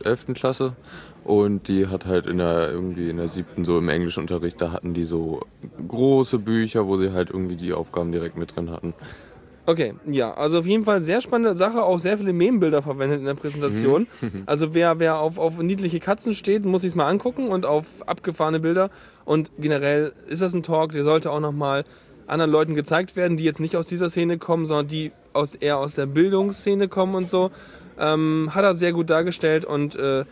11. 0.04 0.26
Klasse 0.34 0.74
und 1.24 1.68
die 1.68 1.86
hat 1.86 2.06
halt 2.06 2.26
in 2.26 2.38
der 2.38 2.70
irgendwie 2.70 3.08
in 3.08 3.16
der 3.16 3.28
siebten 3.28 3.64
so 3.64 3.78
im 3.78 3.88
Englischunterricht, 3.88 4.60
da 4.60 4.72
hatten 4.72 4.94
die 4.94 5.04
so 5.04 5.40
große 5.86 6.38
Bücher, 6.38 6.86
wo 6.86 6.96
sie 6.96 7.12
halt 7.12 7.30
irgendwie 7.30 7.56
die 7.56 7.72
Aufgaben 7.72 8.12
direkt 8.12 8.36
mit 8.36 8.56
drin 8.56 8.70
hatten. 8.70 8.94
Okay, 9.64 9.94
ja, 10.06 10.34
also 10.34 10.58
auf 10.58 10.66
jeden 10.66 10.84
Fall 10.84 11.02
sehr 11.02 11.20
spannende 11.20 11.54
Sache, 11.54 11.84
auch 11.84 12.00
sehr 12.00 12.18
viele 12.18 12.32
Meme-Bilder 12.32 12.82
verwendet 12.82 13.20
in 13.20 13.26
der 13.26 13.34
Präsentation. 13.34 14.08
Also 14.46 14.74
wer, 14.74 14.98
wer 14.98 15.18
auf, 15.18 15.38
auf 15.38 15.58
niedliche 15.58 16.00
Katzen 16.00 16.34
steht, 16.34 16.64
muss 16.64 16.82
sich's 16.82 16.96
mal 16.96 17.08
angucken 17.08 17.48
und 17.48 17.64
auf 17.64 18.06
abgefahrene 18.08 18.58
Bilder. 18.58 18.90
Und 19.24 19.52
generell 19.58 20.12
ist 20.26 20.42
das 20.42 20.52
ein 20.52 20.64
Talk, 20.64 20.92
der 20.92 21.04
sollte 21.04 21.30
auch 21.30 21.38
nochmal 21.38 21.84
anderen 22.26 22.50
Leuten 22.50 22.74
gezeigt 22.74 23.14
werden, 23.14 23.36
die 23.36 23.44
jetzt 23.44 23.60
nicht 23.60 23.76
aus 23.76 23.86
dieser 23.86 24.08
Szene 24.08 24.38
kommen, 24.38 24.66
sondern 24.66 24.88
die 24.88 25.12
aus, 25.32 25.54
eher 25.54 25.78
aus 25.78 25.94
der 25.94 26.06
Bildungsszene 26.06 26.88
kommen 26.88 27.14
und 27.14 27.28
so. 27.28 27.50
Ähm, 27.98 28.50
hat 28.52 28.64
er 28.64 28.74
sehr 28.74 28.92
gut 28.92 29.10
dargestellt 29.10 29.64
und 29.64 29.94
äh, 29.94 30.24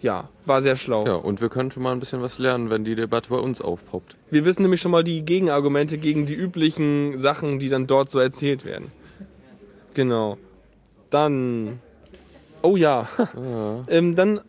ja, 0.00 0.28
war 0.46 0.62
sehr 0.62 0.76
schlau. 0.76 1.06
Ja, 1.06 1.14
und 1.14 1.40
wir 1.40 1.48
können 1.48 1.70
schon 1.70 1.82
mal 1.82 1.92
ein 1.92 2.00
bisschen 2.00 2.22
was 2.22 2.38
lernen, 2.38 2.70
wenn 2.70 2.84
die 2.84 2.94
Debatte 2.94 3.30
bei 3.30 3.38
uns 3.38 3.60
aufpoppt. 3.60 4.16
Wir 4.30 4.44
wissen 4.44 4.62
nämlich 4.62 4.80
schon 4.80 4.92
mal 4.92 5.04
die 5.04 5.22
Gegenargumente 5.22 5.98
gegen 5.98 6.26
die 6.26 6.34
üblichen 6.34 7.18
Sachen, 7.18 7.58
die 7.58 7.68
dann 7.68 7.86
dort 7.86 8.10
so 8.10 8.18
erzählt 8.18 8.64
werden. 8.64 8.92
Genau. 9.94 10.38
Dann. 11.10 11.80
Oh 12.62 12.76
ja. 12.76 13.08
ähm, 13.88 14.14
dann 14.14 14.40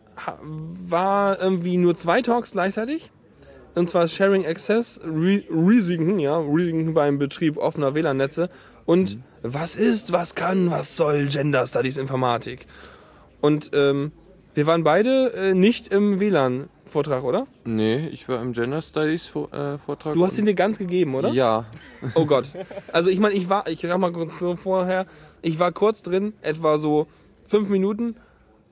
war 0.88 1.40
irgendwie 1.40 1.76
nur 1.76 1.96
zwei 1.96 2.22
Talks 2.22 2.52
gleichzeitig. 2.52 3.10
Und 3.74 3.88
zwar 3.88 4.08
Sharing 4.08 4.46
Access, 4.46 5.00
Re 5.04 5.44
Risiken, 5.48 6.18
ja, 6.18 6.38
Risiken 6.38 6.92
beim 6.92 7.18
Betrieb 7.18 7.56
offener 7.56 7.94
WLAN-Netze 7.94 8.48
und 8.84 9.18
was 9.42 9.76
ist, 9.76 10.12
was 10.12 10.34
kann, 10.34 10.70
was 10.70 10.96
soll 10.96 11.26
Gender 11.26 11.66
Studies 11.66 11.96
Informatik. 11.96 12.66
Und 13.40 13.70
ähm, 13.72 14.12
wir 14.54 14.66
waren 14.66 14.82
beide 14.82 15.32
äh, 15.32 15.54
nicht 15.54 15.88
im 15.88 16.20
WLAN-Vortrag, 16.20 17.24
oder? 17.24 17.46
Nee, 17.64 18.08
ich 18.08 18.28
war 18.28 18.40
im 18.40 18.52
Gender 18.52 18.82
Studies 18.82 19.28
Vor 19.28 19.52
äh. 19.52 19.78
Du 20.12 20.24
hast 20.24 20.38
ihn 20.38 20.46
dir 20.46 20.54
ganz 20.54 20.78
gegeben, 20.78 21.14
oder? 21.14 21.30
Ja, 21.30 21.66
Oh 22.14 22.26
Gott. 22.26 22.48
Also 22.92 23.10
ich 23.10 23.18
meine, 23.18 23.34
ich 23.34 23.48
war, 23.48 23.68
ich 23.68 23.80
sag 23.80 23.98
mal 23.98 24.12
kurz 24.12 24.38
so 24.38 24.56
vorher, 24.56 25.06
ich 25.42 25.58
war 25.58 25.72
kurz 25.72 26.02
drin, 26.02 26.32
etwa 26.42 26.78
so 26.78 27.06
fünf 27.46 27.68
Minuten 27.68 28.16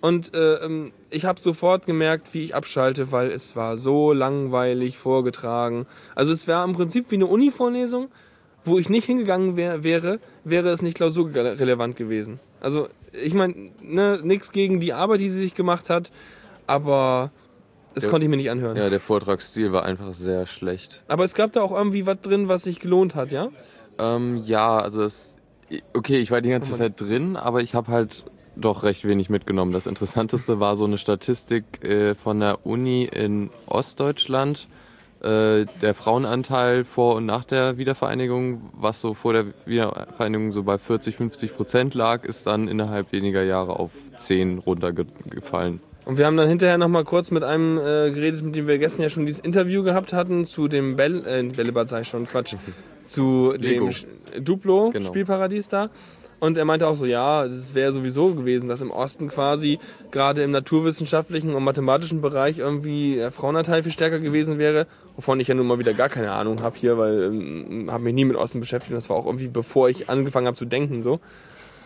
und 0.00 0.35
äh, 0.35 0.54
ähm, 0.64 0.92
ich 1.11 1.25
habe 1.25 1.40
sofort 1.40 1.87
gemerkt, 1.87 2.32
wie 2.35 2.42
ich 2.42 2.54
abschalte, 2.54 3.11
weil 3.11 3.30
es 3.30 3.56
war 3.56 3.76
so 3.76 4.12
langweilig 4.12 4.99
vorgetragen. 4.99 5.87
Also 6.14 6.32
es 6.32 6.47
wäre 6.47 6.64
im 6.64 6.73
Prinzip 6.73 7.11
wie 7.11 7.16
eine 7.16 7.26
Uni-Vorlesung, 7.26 8.08
wo 8.64 8.78
ich 8.78 8.88
nicht 8.88 9.06
hingegangen 9.06 9.56
wär, 9.56 9.82
wäre, 9.84 10.18
wäre 10.44 10.68
es 10.70 10.82
nicht 10.82 10.96
klausurrelevant 10.96 11.96
gewesen. 11.96 12.40
Also 12.60 12.88
ich 13.12 13.34
meine, 13.34 13.70
ne, 13.82 14.20
nichts 14.22 14.52
gegen 14.52 14.80
die 14.80 14.92
Arbeit, 14.92 15.20
die 15.20 15.30
sie 15.30 15.40
sich 15.40 15.54
gemacht 15.54 15.88
hat, 15.90 16.10
aber 16.66 17.30
das 17.94 18.04
Ja. 18.04 18.10
konnte 18.10 18.26
ich 18.26 18.30
mir 18.30 18.36
nicht 18.36 18.50
anhören. 18.50 18.76
ja, 18.76 18.90
der 18.90 19.00
Vortragsstil 19.00 19.72
war 19.72 19.84
einfach 19.84 20.12
sehr 20.12 20.46
schlecht. 20.46 21.02
Aber 21.08 21.24
es 21.24 21.34
gab 21.34 21.52
da 21.52 21.62
auch 21.62 21.72
irgendwie 21.72 22.06
was 22.06 22.20
drin, 22.20 22.48
was 22.48 22.62
sich 22.64 22.80
gelohnt 22.80 23.14
hat, 23.14 23.32
ja? 23.32 23.48
Ähm, 23.98 24.42
ja, 24.44 24.78
also 24.78 25.02
es, 25.02 25.36
okay, 25.94 26.18
ich 26.18 26.30
war 26.30 26.40
die 26.40 26.50
ganze 26.50 26.76
Zeit 26.76 27.00
drin, 27.00 27.36
aber 27.36 27.60
ich 27.62 27.74
habe 27.74 27.90
halt 27.90 28.24
doch 28.54 28.82
recht 28.82 29.04
wenig 29.04 29.30
mitgenommen. 29.30 29.72
Das 29.72 29.86
Interessanteste 29.86 30.60
war 30.60 30.76
so 30.76 30.84
eine 30.84 30.98
Statistik 30.98 31.82
äh, 31.84 32.14
von 32.14 32.40
der 32.40 32.66
Uni 32.66 33.04
in 33.04 33.50
Ostdeutschland. 33.66 34.68
Äh, 35.20 35.66
der 35.82 35.94
Frauenanteil 35.94 36.84
vor 36.84 37.16
und 37.16 37.26
nach 37.26 37.44
der 37.44 37.76
Wiedervereinigung, 37.76 38.70
was 38.72 39.00
so 39.00 39.14
vor 39.14 39.32
der 39.32 39.46
Wiedervereinigung 39.66 40.52
so 40.52 40.62
bei 40.62 40.78
40, 40.78 41.16
50 41.16 41.56
Prozent 41.56 41.94
lag, 41.94 42.25
ist 42.25 42.46
dann 42.46 42.68
innerhalb 42.68 43.10
weniger 43.10 43.42
Jahre 43.42 43.80
auf 43.80 43.90
10 44.16 44.58
runtergefallen. 44.58 45.80
Und 46.04 46.18
wir 46.18 46.25
haben 46.26 46.37
dann 46.37 46.48
hinterher 46.48 46.78
noch 46.78 46.88
mal 46.88 47.04
kurz 47.04 47.30
mit 47.30 47.42
einem 47.42 47.78
äh, 47.78 48.10
geredet, 48.12 48.42
mit 48.42 48.54
dem 48.56 48.66
wir 48.66 48.78
gestern 48.78 49.02
ja 49.02 49.10
schon 49.10 49.26
dieses 49.26 49.40
Interview 49.42 49.82
gehabt 49.82 50.12
hatten, 50.12 50.46
zu 50.46 50.68
dem 50.68 50.96
Bell, 50.96 51.25
äh, 51.26 51.42
Bällebad 51.42 51.88
sag 51.88 52.02
ich 52.02 52.08
schon, 52.08 52.25
Quatsch, 52.26 52.54
zu 53.04 53.52
Lego. 53.58 53.87
dem 53.87 53.90
Sch- 53.92 54.06
Duplo 54.40 54.90
Genau. 54.90 55.06
Spielparadies 55.08 55.68
da. 55.68 55.90
Und 56.40 56.57
er 56.57 56.64
meinte 56.64 56.87
auch 56.87 56.95
so, 56.95 57.04
ja, 57.04 57.45
es 57.45 57.75
wäre 57.75 57.92
sowieso 57.92 58.35
gewesen, 58.35 58.68
dass 58.68 58.80
im 58.80 58.90
Osten 58.90 59.28
quasi 59.28 59.78
gerade 60.11 60.42
im 60.42 60.52
naturwissenschaftlichen 60.52 61.54
und 61.54 61.64
mathematischen 61.64 62.21
Bereich 62.21 62.59
irgendwie 62.59 63.16
der 63.16 63.33
Frauenanteil 63.33 63.83
viel 63.83 63.92
stärker 63.92 64.21
gewesen 64.21 64.59
wäre, 64.59 64.87
wovon 65.16 65.40
ich 65.40 65.49
ja 65.49 65.54
nun 65.54 65.66
mal 65.66 65.78
wieder 65.80 65.95
gar 65.95 66.09
keine 66.09 66.33
Ahnung 66.33 66.62
habe 66.62 66.76
hier, 66.76 66.97
weil 66.97 67.25
ähm, 67.25 67.88
habe 67.90 68.04
mich 68.04 68.14
nie 68.14 68.25
mit 68.25 68.37
Osten 68.37 68.61
beschäftigt. 68.61 68.95
Das 68.95 69.11
war 69.11 69.16
auch 69.16 69.26
irgendwie 69.26 69.49
bevor 69.49 69.88
ich 69.88 70.09
angefangen 70.09 70.47
habe 70.47 70.57
zu 70.57 70.64
denken 70.64 71.02
so. 71.02 71.18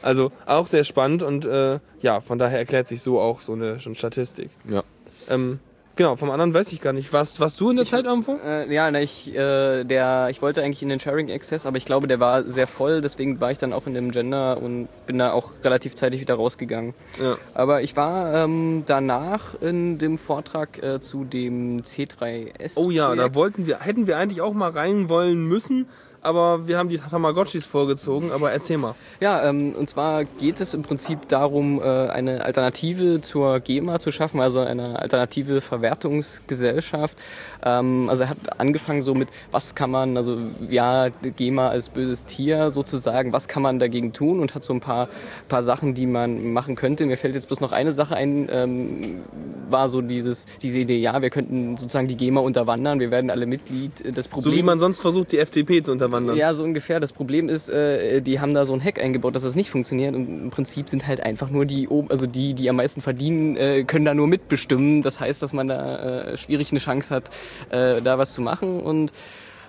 Also 0.02 0.32
auch 0.46 0.66
sehr 0.66 0.84
spannend 0.84 1.22
und 1.22 1.44
äh, 1.44 1.78
ja, 2.00 2.20
von 2.20 2.38
daher 2.38 2.58
erklärt 2.58 2.88
sich 2.88 3.00
so 3.00 3.20
auch 3.20 3.40
so 3.40 3.52
eine, 3.52 3.78
so 3.78 3.88
eine 3.88 3.94
Statistik. 3.94 4.50
Ja. 4.68 4.82
Ähm, 5.30 5.60
genau, 5.96 6.16
vom 6.16 6.30
anderen 6.30 6.54
weiß 6.54 6.72
ich 6.72 6.80
gar 6.80 6.92
nicht. 6.92 7.12
Was, 7.12 7.40
warst 7.40 7.60
du 7.60 7.70
in 7.70 7.76
der 7.76 7.86
Zeit 7.86 8.04
irgendwo? 8.04 8.38
Äh, 8.44 8.72
ja, 8.72 8.90
na, 8.90 9.00
ich, 9.00 9.34
äh, 9.34 9.84
der, 9.84 10.28
ich 10.30 10.42
wollte 10.42 10.62
eigentlich 10.62 10.82
in 10.82 10.88
den 10.88 11.00
Sharing 11.00 11.30
Access, 11.30 11.66
aber 11.66 11.76
ich 11.76 11.84
glaube, 11.84 12.06
der 12.06 12.20
war 12.20 12.44
sehr 12.44 12.66
voll, 12.66 13.00
deswegen 13.00 13.40
war 13.40 13.50
ich 13.50 13.58
dann 13.58 13.72
auch 13.72 13.86
in 13.86 13.94
dem 13.94 14.10
Gender 14.10 14.58
und 14.60 14.88
bin 15.06 15.18
da 15.18 15.32
auch 15.32 15.52
relativ 15.64 15.94
zeitig 15.94 16.20
wieder 16.20 16.34
rausgegangen. 16.34 16.94
Ja. 17.22 17.36
Aber 17.54 17.82
ich 17.82 17.96
war 17.96 18.44
ähm, 18.44 18.84
danach 18.86 19.60
in 19.60 19.98
dem 19.98 20.18
Vortrag 20.18 20.82
äh, 20.82 21.00
zu 21.00 21.24
dem 21.24 21.82
C3S. 21.82 22.72
Oh 22.76 22.90
ja, 22.90 23.08
da 23.10 23.14
Projekt. 23.14 23.34
wollten 23.34 23.66
wir, 23.66 23.80
hätten 23.80 24.06
wir 24.06 24.16
eigentlich 24.18 24.40
auch 24.40 24.54
mal 24.54 24.70
rein 24.70 25.08
wollen 25.08 25.46
müssen, 25.46 25.86
aber 26.22 26.68
wir 26.68 26.78
haben 26.78 26.88
die 26.88 26.98
Tamagotchis 26.98 27.66
vorgezogen. 27.66 28.30
Aber 28.30 28.52
erzähl 28.52 28.78
mal. 28.78 28.94
Ja, 29.20 29.48
ähm, 29.48 29.72
und 29.72 29.88
zwar 29.88 30.24
geht 30.24 30.60
es 30.60 30.72
im 30.74 30.82
Prinzip 30.82 31.28
darum, 31.28 31.80
äh, 31.80 31.84
eine 31.84 32.44
Alternative 32.44 33.20
zur 33.20 33.60
GEMA 33.60 33.98
zu 33.98 34.12
schaffen, 34.12 34.40
also 34.40 34.60
eine 34.60 35.00
alternative 35.00 35.60
Verwertungsgesellschaft. 35.60 37.18
Ähm, 37.64 38.08
also 38.08 38.22
er 38.22 38.30
hat 38.30 38.60
angefangen 38.60 39.02
so 39.02 39.14
mit, 39.14 39.28
was 39.50 39.74
kann 39.74 39.90
man, 39.90 40.16
also 40.16 40.38
ja, 40.68 41.08
GEMA 41.08 41.68
als 41.68 41.88
böses 41.88 42.24
Tier 42.24 42.70
sozusagen, 42.70 43.32
was 43.32 43.48
kann 43.48 43.62
man 43.62 43.78
dagegen 43.78 44.12
tun 44.12 44.40
und 44.40 44.54
hat 44.54 44.62
so 44.62 44.72
ein 44.72 44.80
paar, 44.80 45.08
paar 45.48 45.62
Sachen, 45.62 45.94
die 45.94 46.06
man 46.06 46.52
machen 46.52 46.76
könnte. 46.76 47.04
Mir 47.04 47.16
fällt 47.16 47.34
jetzt 47.34 47.48
bloß 47.48 47.60
noch 47.60 47.72
eine 47.72 47.92
Sache 47.92 48.14
ein, 48.14 48.48
ähm, 48.50 49.22
war 49.68 49.88
so 49.88 50.02
dieses, 50.02 50.46
diese 50.62 50.78
Idee, 50.78 50.98
ja, 50.98 51.20
wir 51.20 51.30
könnten 51.30 51.76
sozusagen 51.76 52.06
die 52.06 52.16
GEMA 52.16 52.40
unterwandern, 52.40 53.00
wir 53.00 53.10
werden 53.10 53.30
alle 53.30 53.46
Mitglied. 53.46 53.92
Das 54.16 54.28
Problem 54.28 54.52
So 54.52 54.56
wie 54.56 54.62
man 54.62 54.78
sonst 54.78 55.00
versucht, 55.00 55.32
die 55.32 55.38
FDP 55.38 55.82
zu 55.82 55.90
unterwandern. 55.90 56.11
Ja, 56.34 56.54
so 56.54 56.64
ungefähr. 56.64 57.00
Das 57.00 57.12
Problem 57.12 57.48
ist, 57.48 57.68
äh, 57.68 58.20
die 58.20 58.40
haben 58.40 58.54
da 58.54 58.64
so 58.64 58.72
ein 58.72 58.82
Hack 58.82 59.02
eingebaut, 59.02 59.34
dass 59.34 59.42
das 59.42 59.54
nicht 59.54 59.70
funktioniert. 59.70 60.14
Und 60.14 60.44
im 60.44 60.50
Prinzip 60.50 60.88
sind 60.88 61.06
halt 61.06 61.20
einfach 61.20 61.50
nur 61.50 61.64
die, 61.64 61.88
also 62.08 62.26
die, 62.26 62.54
die 62.54 62.68
am 62.68 62.76
meisten 62.76 63.00
verdienen, 63.00 63.56
äh, 63.56 63.84
können 63.84 64.04
da 64.04 64.14
nur 64.14 64.26
mitbestimmen. 64.26 65.02
Das 65.02 65.20
heißt, 65.20 65.42
dass 65.42 65.52
man 65.52 65.66
da 65.66 66.32
äh, 66.32 66.36
schwierig 66.36 66.70
eine 66.70 66.80
Chance 66.80 67.14
hat, 67.14 67.30
äh, 67.70 68.00
da 68.02 68.18
was 68.18 68.32
zu 68.32 68.42
machen. 68.42 68.80
Und 68.80 69.12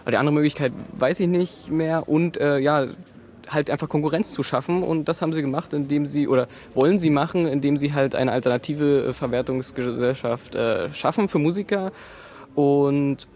die 0.09 0.17
andere 0.17 0.33
Möglichkeit 0.33 0.73
weiß 0.97 1.19
ich 1.21 1.27
nicht 1.27 1.71
mehr. 1.71 2.09
Und 2.09 2.37
äh, 2.37 2.59
ja, 2.59 2.87
halt 3.49 3.69
einfach 3.69 3.89
Konkurrenz 3.89 4.31
zu 4.31 4.43
schaffen. 4.43 4.83
Und 4.83 5.05
das 5.05 5.21
haben 5.21 5.33
sie 5.33 5.41
gemacht, 5.41 5.73
indem 5.73 6.05
sie, 6.05 6.27
oder 6.27 6.47
wollen 6.73 6.99
sie 6.99 7.09
machen, 7.09 7.45
indem 7.45 7.77
sie 7.77 7.93
halt 7.93 8.15
eine 8.15 8.31
alternative 8.31 9.07
äh, 9.07 9.13
Verwertungsgesellschaft 9.13 10.55
äh, 10.55 10.93
schaffen 10.93 11.29
für 11.29 11.39
Musiker. 11.39 11.91
Und 12.55 13.27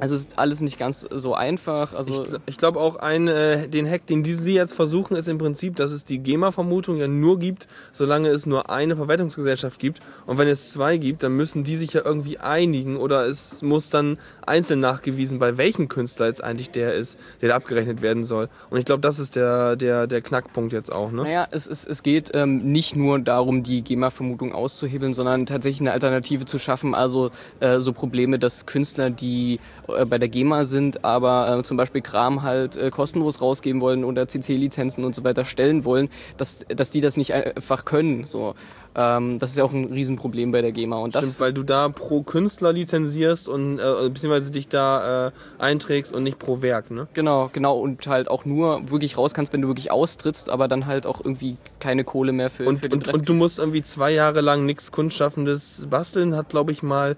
also 0.00 0.14
ist 0.14 0.38
alles 0.38 0.60
nicht 0.60 0.78
ganz 0.78 1.06
so 1.10 1.34
einfach. 1.34 1.94
Also 1.94 2.24
Ich, 2.24 2.30
ich 2.46 2.56
glaube 2.58 2.80
auch 2.80 2.96
ein, 2.96 3.28
äh, 3.28 3.68
den 3.68 3.88
Hack, 3.88 4.06
den 4.06 4.22
die 4.22 4.34
sie 4.34 4.54
jetzt 4.54 4.74
versuchen, 4.74 5.16
ist 5.16 5.28
im 5.28 5.38
Prinzip, 5.38 5.76
dass 5.76 5.92
es 5.92 6.04
die 6.04 6.18
GEMA-Vermutung 6.18 6.96
ja 6.96 7.06
nur 7.06 7.38
gibt, 7.38 7.68
solange 7.92 8.28
es 8.28 8.46
nur 8.46 8.70
eine 8.70 8.96
Verwertungsgesellschaft 8.96 9.78
gibt. 9.78 10.00
Und 10.26 10.38
wenn 10.38 10.48
es 10.48 10.72
zwei 10.72 10.96
gibt, 10.96 11.22
dann 11.22 11.36
müssen 11.36 11.64
die 11.64 11.76
sich 11.76 11.92
ja 11.92 12.02
irgendwie 12.04 12.38
einigen 12.38 12.96
oder 12.96 13.26
es 13.26 13.62
muss 13.62 13.90
dann 13.90 14.18
einzeln 14.46 14.80
nachgewiesen, 14.80 15.38
bei 15.38 15.56
welchem 15.56 15.88
Künstler 15.88 16.26
jetzt 16.26 16.42
eigentlich 16.42 16.70
der 16.70 16.94
ist, 16.94 17.18
der 17.40 17.50
da 17.50 17.56
abgerechnet 17.56 18.02
werden 18.02 18.24
soll. 18.24 18.48
Und 18.70 18.78
ich 18.78 18.84
glaube, 18.84 19.02
das 19.02 19.18
ist 19.18 19.36
der, 19.36 19.76
der, 19.76 20.06
der 20.06 20.22
Knackpunkt 20.22 20.72
jetzt 20.72 20.92
auch. 20.92 21.12
Ne? 21.12 21.22
Naja, 21.24 21.48
es, 21.50 21.66
es, 21.66 21.86
es 21.86 22.02
geht 22.02 22.30
ähm, 22.34 22.72
nicht 22.72 22.96
nur 22.96 23.18
darum, 23.18 23.62
die 23.62 23.82
GEMA-Vermutung 23.82 24.54
auszuhebeln, 24.54 25.12
sondern 25.12 25.46
tatsächlich 25.46 25.80
eine 25.80 25.92
Alternative 25.92 26.46
zu 26.46 26.58
schaffen. 26.58 26.94
Also 26.94 27.30
äh, 27.60 27.78
so 27.78 27.92
Probleme, 27.92 28.38
dass 28.38 28.66
Künstler, 28.66 29.10
die 29.10 29.60
äh, 29.94 30.04
bei 30.04 30.18
der 30.18 30.28
GEMA 30.28 30.64
sind, 30.64 31.04
aber 31.04 31.58
äh, 31.58 31.62
zum 31.62 31.76
Beispiel 31.76 32.00
Kram 32.00 32.42
halt 32.42 32.76
äh, 32.76 32.90
kostenlos 32.90 33.40
rausgeben 33.40 33.80
wollen 33.80 34.04
oder 34.04 34.28
CC-Lizenzen 34.28 35.04
und 35.04 35.14
so 35.14 35.24
weiter 35.24 35.44
stellen 35.44 35.84
wollen, 35.84 36.08
dass, 36.36 36.64
dass 36.68 36.90
die 36.90 37.00
das 37.00 37.16
nicht 37.16 37.34
einfach 37.34 37.84
können. 37.84 38.24
So. 38.24 38.54
Ähm, 38.94 39.38
das 39.38 39.50
ist 39.50 39.56
ja 39.56 39.64
auch 39.64 39.72
ein 39.72 39.92
Riesenproblem 39.92 40.50
bei 40.50 40.62
der 40.62 40.72
GEMA. 40.72 40.96
Und 40.96 41.14
das, 41.14 41.22
Stimmt, 41.22 41.40
weil 41.40 41.52
du 41.52 41.62
da 41.62 41.88
pro 41.88 42.22
Künstler 42.22 42.72
lizenzierst 42.72 43.48
und 43.48 43.78
äh, 43.78 44.08
beziehungsweise 44.08 44.50
dich 44.50 44.68
da 44.68 45.28
äh, 45.28 45.30
einträgst 45.58 46.12
und 46.12 46.24
nicht 46.24 46.38
pro 46.38 46.62
Werk, 46.62 46.90
ne? 46.90 47.06
Genau, 47.14 47.50
genau. 47.52 47.78
Und 47.78 48.06
halt 48.06 48.28
auch 48.28 48.44
nur 48.44 48.90
wirklich 48.90 49.16
raus 49.16 49.32
kannst, 49.32 49.52
wenn 49.52 49.62
du 49.62 49.68
wirklich 49.68 49.90
austrittst, 49.90 50.50
aber 50.50 50.66
dann 50.66 50.86
halt 50.86 51.06
auch 51.06 51.20
irgendwie 51.24 51.56
keine 51.78 52.04
Kohle 52.04 52.32
mehr 52.32 52.50
für, 52.50 52.64
für 52.64 52.68
Und, 52.68 52.84
den 52.84 52.92
und, 52.92 53.08
und 53.08 53.28
du 53.28 53.34
musst 53.34 53.58
irgendwie 53.58 53.82
zwei 53.82 54.10
Jahre 54.10 54.40
lang 54.40 54.66
nichts 54.66 54.90
Kunstschaffendes 54.90 55.86
basteln, 55.88 56.34
hat 56.34 56.48
glaube 56.48 56.72
ich 56.72 56.82
mal, 56.82 57.16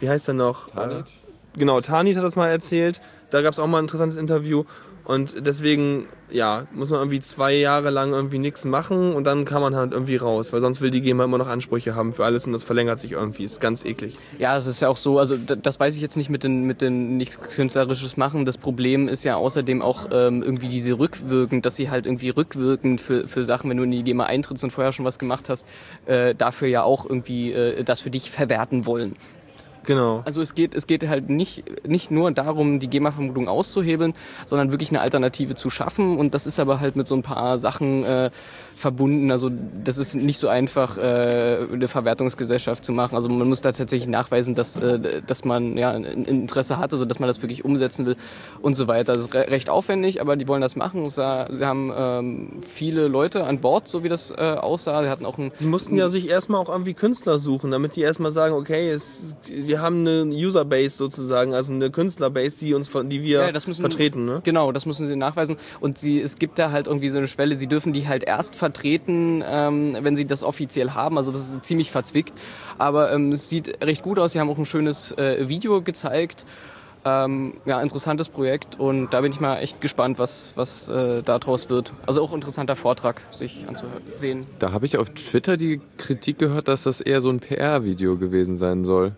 wie 0.00 0.08
heißt 0.08 0.28
er 0.28 0.34
noch? 0.34 0.68
Tanit? 0.68 1.06
Genau, 1.56 1.80
Tanit 1.80 2.16
hat 2.16 2.24
das 2.24 2.36
mal 2.36 2.48
erzählt. 2.48 3.00
Da 3.30 3.42
gab 3.42 3.52
es 3.52 3.58
auch 3.58 3.66
mal 3.66 3.78
ein 3.78 3.84
interessantes 3.84 4.18
Interview. 4.18 4.64
Und 5.06 5.46
deswegen, 5.46 6.06
ja, 6.32 6.66
muss 6.72 6.90
man 6.90 6.98
irgendwie 6.98 7.20
zwei 7.20 7.54
Jahre 7.54 7.90
lang 7.90 8.12
irgendwie 8.12 8.40
nichts 8.40 8.64
machen 8.64 9.14
und 9.14 9.22
dann 9.22 9.44
kann 9.44 9.62
man 9.62 9.76
halt 9.76 9.92
irgendwie 9.92 10.16
raus, 10.16 10.52
weil 10.52 10.60
sonst 10.60 10.80
will 10.80 10.90
die 10.90 11.00
GEMA 11.00 11.22
immer 11.22 11.38
noch 11.38 11.46
Ansprüche 11.46 11.94
haben 11.94 12.12
für 12.12 12.24
alles 12.24 12.44
und 12.48 12.52
das 12.52 12.64
verlängert 12.64 12.98
sich 12.98 13.12
irgendwie. 13.12 13.44
Ist 13.44 13.60
ganz 13.60 13.84
eklig. 13.84 14.18
Ja, 14.40 14.56
es 14.56 14.66
ist 14.66 14.80
ja 14.80 14.88
auch 14.88 14.96
so, 14.96 15.20
also 15.20 15.36
das 15.36 15.78
weiß 15.78 15.94
ich 15.94 16.02
jetzt 16.02 16.16
nicht 16.16 16.28
mit 16.28 16.42
den, 16.42 16.64
mit 16.64 16.80
den 16.80 17.18
nichts 17.18 17.38
künstlerisches 17.38 18.16
machen. 18.16 18.44
Das 18.44 18.58
Problem 18.58 19.06
ist 19.06 19.22
ja 19.22 19.36
außerdem 19.36 19.80
auch 19.80 20.08
ähm, 20.10 20.42
irgendwie 20.42 20.66
diese 20.66 20.98
rückwirkend, 20.98 21.64
dass 21.64 21.76
sie 21.76 21.88
halt 21.88 22.06
irgendwie 22.06 22.30
rückwirkend 22.30 23.00
für, 23.00 23.28
für 23.28 23.44
Sachen, 23.44 23.70
wenn 23.70 23.76
du 23.76 23.84
in 23.84 23.92
die 23.92 24.02
GEMA 24.02 24.24
eintrittst 24.24 24.64
und 24.64 24.70
vorher 24.70 24.92
schon 24.92 25.04
was 25.04 25.20
gemacht 25.20 25.48
hast, 25.48 25.68
äh, 26.06 26.34
dafür 26.34 26.66
ja 26.66 26.82
auch 26.82 27.08
irgendwie 27.08 27.52
äh, 27.52 27.84
das 27.84 28.00
für 28.00 28.10
dich 28.10 28.32
verwerten 28.32 28.86
wollen. 28.86 29.14
Genau. 29.86 30.22
Also 30.24 30.42
es 30.42 30.54
geht, 30.54 30.74
es 30.74 30.86
geht 30.86 31.08
halt 31.08 31.30
nicht, 31.30 31.86
nicht 31.86 32.10
nur 32.10 32.30
darum, 32.32 32.80
die 32.80 32.88
GEMA-Vermutung 32.88 33.48
auszuhebeln, 33.48 34.14
sondern 34.44 34.70
wirklich 34.72 34.90
eine 34.90 35.00
Alternative 35.00 35.54
zu 35.54 35.70
schaffen. 35.70 36.18
Und 36.18 36.34
das 36.34 36.46
ist 36.46 36.58
aber 36.58 36.80
halt 36.80 36.96
mit 36.96 37.06
so 37.06 37.14
ein 37.14 37.22
paar 37.22 37.58
Sachen 37.58 38.04
äh, 38.04 38.30
verbunden. 38.76 39.30
Also 39.30 39.50
das 39.82 39.98
ist 39.98 40.14
nicht 40.14 40.38
so 40.38 40.48
einfach, 40.48 40.98
äh, 40.98 41.66
eine 41.72 41.88
Verwertungsgesellschaft 41.88 42.84
zu 42.84 42.92
machen. 42.92 43.16
Also 43.16 43.28
man 43.28 43.48
muss 43.48 43.62
da 43.62 43.72
tatsächlich 43.72 44.08
nachweisen, 44.08 44.54
dass, 44.54 44.76
äh, 44.76 45.22
dass 45.26 45.44
man 45.44 45.76
ja 45.76 45.90
ein 45.90 46.04
Interesse 46.04 46.78
hat, 46.78 46.92
also 46.92 47.04
dass 47.06 47.18
man 47.18 47.26
das 47.26 47.42
wirklich 47.42 47.64
umsetzen 47.64 48.06
will 48.06 48.16
und 48.60 48.74
so 48.74 48.86
weiter. 48.86 49.14
Das 49.14 49.22
ist 49.22 49.34
re 49.34 49.46
recht 49.48 49.70
aufwendig, 49.70 50.20
aber 50.20 50.36
die 50.36 50.46
wollen 50.46 50.60
das 50.60 50.76
machen. 50.76 51.08
Sie 51.08 51.22
haben 51.22 51.90
ähm, 51.96 52.48
viele 52.68 53.08
Leute 53.08 53.44
an 53.44 53.60
Bord, 53.60 53.88
so 53.88 54.04
wie 54.04 54.08
das 54.10 54.30
äh, 54.30 54.34
aussah. 54.34 55.02
Sie 55.02 55.08
hatten 55.08 55.24
auch 55.24 55.38
ein 55.38 55.52
Die 55.58 55.64
mussten 55.66 55.96
ja 55.96 56.08
sich 56.08 56.28
erstmal 56.28 56.60
auch 56.60 56.68
irgendwie 56.68 56.94
Künstler 56.94 57.38
suchen, 57.38 57.70
damit 57.70 57.96
die 57.96 58.02
erstmal 58.02 58.30
sagen, 58.32 58.54
okay, 58.54 58.90
es, 58.90 59.36
wir 59.50 59.80
haben 59.80 60.06
eine 60.06 60.24
Userbase 60.26 60.90
sozusagen, 60.96 61.54
also 61.54 61.72
eine 61.72 61.90
Künstlerbase, 61.90 62.58
die 62.60 62.74
uns, 62.74 62.90
die 62.90 63.22
wir 63.22 63.40
Ja, 63.46 63.52
müssen- 63.52 63.74
vertreten, 63.74 64.26
ne? 64.26 64.40
Genau, 64.44 64.70
das 64.72 64.84
müssen 64.84 65.08
sie 65.08 65.16
nachweisen. 65.16 65.56
Und 65.80 65.98
sie, 65.98 66.20
es 66.20 66.36
gibt 66.36 66.58
da 66.58 66.70
halt 66.72 66.86
irgendwie 66.88 67.08
so 67.08 67.16
eine 67.18 67.26
Schwelle, 67.28 67.54
sie 67.54 67.66
dürfen 67.68 67.92
die 67.94 68.06
halt 68.06 68.22
erst 68.22 68.54
vertreten, 68.54 68.65
ähm, 69.46 69.96
wenn 70.00 70.16
sie 70.16 70.26
das 70.26 70.42
offiziell 70.42 70.90
haben. 70.90 71.16
Also 71.16 71.32
das 71.32 71.50
ist 71.50 71.64
ziemlich 71.64 71.90
verzwickt. 71.90 72.32
Aber 72.78 73.12
ähm, 73.12 73.32
es 73.32 73.48
sieht 73.48 73.82
recht 73.82 74.02
gut 74.02 74.18
aus. 74.18 74.32
Sie 74.32 74.40
haben 74.40 74.50
auch 74.50 74.58
ein 74.58 74.66
schönes 74.66 75.12
äh, 75.12 75.48
Video 75.48 75.82
gezeigt. 75.82 76.44
Ähm, 77.06 77.54
ja, 77.66 77.80
interessantes 77.80 78.28
Projekt 78.28 78.80
und 78.80 79.10
da 79.10 79.20
bin 79.20 79.30
ich 79.30 79.38
mal 79.38 79.58
echt 79.58 79.80
gespannt, 79.80 80.18
was, 80.18 80.54
was 80.56 80.88
äh, 80.88 81.22
daraus 81.22 81.70
wird. 81.70 81.92
Also 82.04 82.20
auch 82.20 82.34
interessanter 82.34 82.74
Vortrag, 82.74 83.22
sich 83.30 83.64
anzusehen. 83.68 84.44
Da 84.58 84.72
habe 84.72 84.86
ich 84.86 84.98
auf 84.98 85.10
Twitter 85.10 85.56
die 85.56 85.80
Kritik 85.98 86.40
gehört, 86.40 86.66
dass 86.66 86.82
das 86.82 87.00
eher 87.00 87.20
so 87.20 87.30
ein 87.30 87.38
PR-Video 87.38 88.16
gewesen 88.16 88.56
sein 88.56 88.84
soll. 88.84 89.12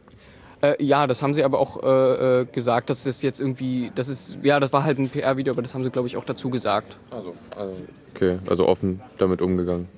Äh, 0.60 0.82
ja, 0.82 1.06
das 1.06 1.22
haben 1.22 1.34
sie 1.34 1.44
aber 1.44 1.60
auch 1.60 1.82
äh, 1.82 2.40
äh, 2.40 2.44
gesagt, 2.46 2.90
dass 2.90 3.04
das 3.04 3.22
jetzt 3.22 3.40
irgendwie, 3.40 3.92
das 3.94 4.08
ist, 4.08 4.38
ja, 4.42 4.58
das 4.58 4.72
war 4.72 4.82
halt 4.82 4.98
ein 4.98 5.08
PR-Video, 5.08 5.52
aber 5.52 5.62
das 5.62 5.74
haben 5.74 5.84
sie, 5.84 5.90
glaube 5.90 6.08
ich, 6.08 6.16
auch 6.16 6.24
dazu 6.24 6.50
gesagt. 6.50 6.96
Also, 7.10 7.34
okay, 8.14 8.38
also 8.48 8.66
offen 8.66 9.00
damit 9.18 9.40
umgegangen. 9.40 9.88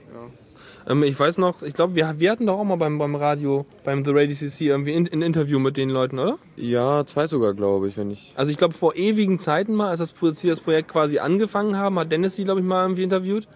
Ähm, 0.89 1.03
ich 1.03 1.19
weiß 1.19 1.39
noch, 1.39 1.63
ich 1.63 1.75
glaube, 1.75 1.95
wir, 1.95 2.15
wir 2.19 2.31
hatten 2.31 2.47
doch 2.47 2.59
auch 2.59 2.65
mal 2.65 2.77
beim, 2.77 2.99
beim 2.99 3.15
Radio, 3.15 3.67
beim 3.85 4.05
The 4.05 4.11
Radio 4.13 4.35
CC 4.35 4.69
irgendwie 4.69 4.95
ein, 4.95 5.09
ein 5.13 5.23
Interview 5.23 5.59
mit 5.59 5.77
den 5.77 5.91
Leuten, 5.91 6.19
oder? 6.19 6.39
Ja, 6.57 7.05
zwei 7.07 7.27
sogar, 7.27 7.55
glaube 7.55 7.89
ich, 7.89 7.97
wenn 7.97 8.11
ich. 8.11 8.33
Also 8.37 8.51
ich 8.51 8.59
glaube, 8.59 8.75
vor 8.75 8.97
ewigen 8.97 9.39
Zeiten 9.39 9.75
mal, 9.75 9.91
als 9.91 9.99
das, 9.99 10.15
das 10.43 10.61
Projekt 10.61 10.89
quasi 10.89 11.19
angefangen 11.19 11.77
haben, 11.77 11.99
hat 11.99 12.11
Dennis 12.11 12.37
sie, 12.37 12.45
glaube 12.45 12.61
ich, 12.61 12.67
mal 12.67 12.83
irgendwie 12.83 13.05
interviewt. 13.05 13.47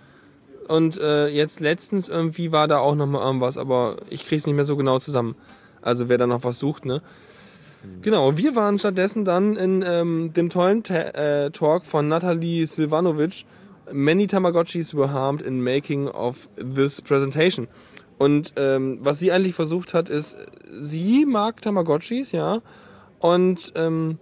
Und 0.69 0.99
äh, 0.99 1.29
jetzt 1.29 1.61
letztens 1.61 2.09
irgendwie 2.09 2.51
war 2.51 2.69
da 2.69 2.79
auch 2.79 2.95
nochmal 2.95 3.23
irgendwas, 3.27 3.59
aber 3.59 3.97
ich 4.09 4.27
krieg's 4.27 4.47
nicht 4.47 4.55
mehr 4.55 4.65
so 4.65 4.77
genau 4.77 4.99
zusammen. 4.99 5.35
Also 5.85 6.09
wer 6.09 6.19
da 6.19 6.27
noch 6.27 6.45
was 6.45 6.59
sucht, 6.59 6.87
ne? 6.87 7.03
Genau, 8.01 8.39
wir 8.39 8.57
waren 8.57 8.79
stattdessen 8.79 9.27
dann 9.27 9.57
in 9.57 9.85
ähm, 9.87 10.33
dem 10.33 10.49
tollen 10.49 10.83
Ta 10.83 10.95
äh, 10.95 11.51
Talk 11.51 11.85
von 11.85 12.09
Natalie 12.09 12.65
Silvanovic. 12.65 13.45
Many 13.93 14.27
Tamagotchis 14.27 14.95
were 14.95 15.13
harmed 15.13 15.43
in 15.43 15.63
making 15.63 16.09
of 16.09 16.49
this 16.57 17.03
presentation. 17.03 17.69
Und 18.17 18.55
ähm, 18.57 18.99
was 19.03 19.19
sie 19.19 19.33
eigentlich 19.33 19.55
versucht 19.55 19.93
hat, 19.93 20.09
ist, 20.09 20.37
sie 20.81 21.27
mag 21.27 21.61
Tamagotchis, 21.61 22.33
ja. 22.33 22.63
Und 23.19 23.73
ähm, 23.75 24.19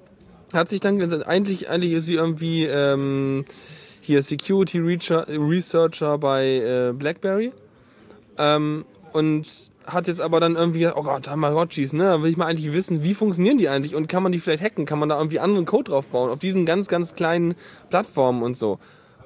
hat 0.53 0.69
sich 0.69 0.81
dann 0.81 1.23
eigentlich, 1.23 1.69
eigentlich 1.69 1.93
ist 1.93 2.07
sie 2.07 2.15
irgendwie 2.15 2.65
ähm, 2.65 3.45
hier 4.01 4.23
Security 4.23 4.79
Researcher 4.81 6.19
bei 6.19 6.47
äh, 6.47 6.93
BlackBerry. 6.93 7.53
Ähm, 8.39 8.85
und 9.13 9.72
hat 9.87 10.07
jetzt 10.07 10.21
aber 10.21 10.41
dann 10.41 10.57
irgendwie 10.57 10.87
oh 10.87 11.03
Gott, 11.03 11.25
Tamagotchis, 11.25 11.93
ne? 11.93 12.05
Da 12.05 12.23
will 12.23 12.31
ich 12.31 12.37
mal 12.37 12.47
eigentlich 12.47 12.73
wissen, 12.73 13.03
wie 13.03 13.15
funktionieren 13.15 13.59
die 13.59 13.69
eigentlich 13.69 13.95
und 13.95 14.09
kann 14.09 14.23
man 14.23 14.33
die 14.33 14.39
vielleicht 14.39 14.63
hacken? 14.63 14.87
Kann 14.87 14.99
man 14.99 15.09
da 15.09 15.19
irgendwie 15.19 15.41
anderen 15.41 15.67
Code 15.67 15.91
drauf 15.91 16.07
bauen? 16.07 16.31
Auf 16.31 16.39
diesen 16.39 16.67
ganz, 16.67 16.89
ganz 16.89 17.15
kleinen 17.15 17.55
Plattformen 17.91 18.43
und 18.43 18.57
so. 18.57 18.79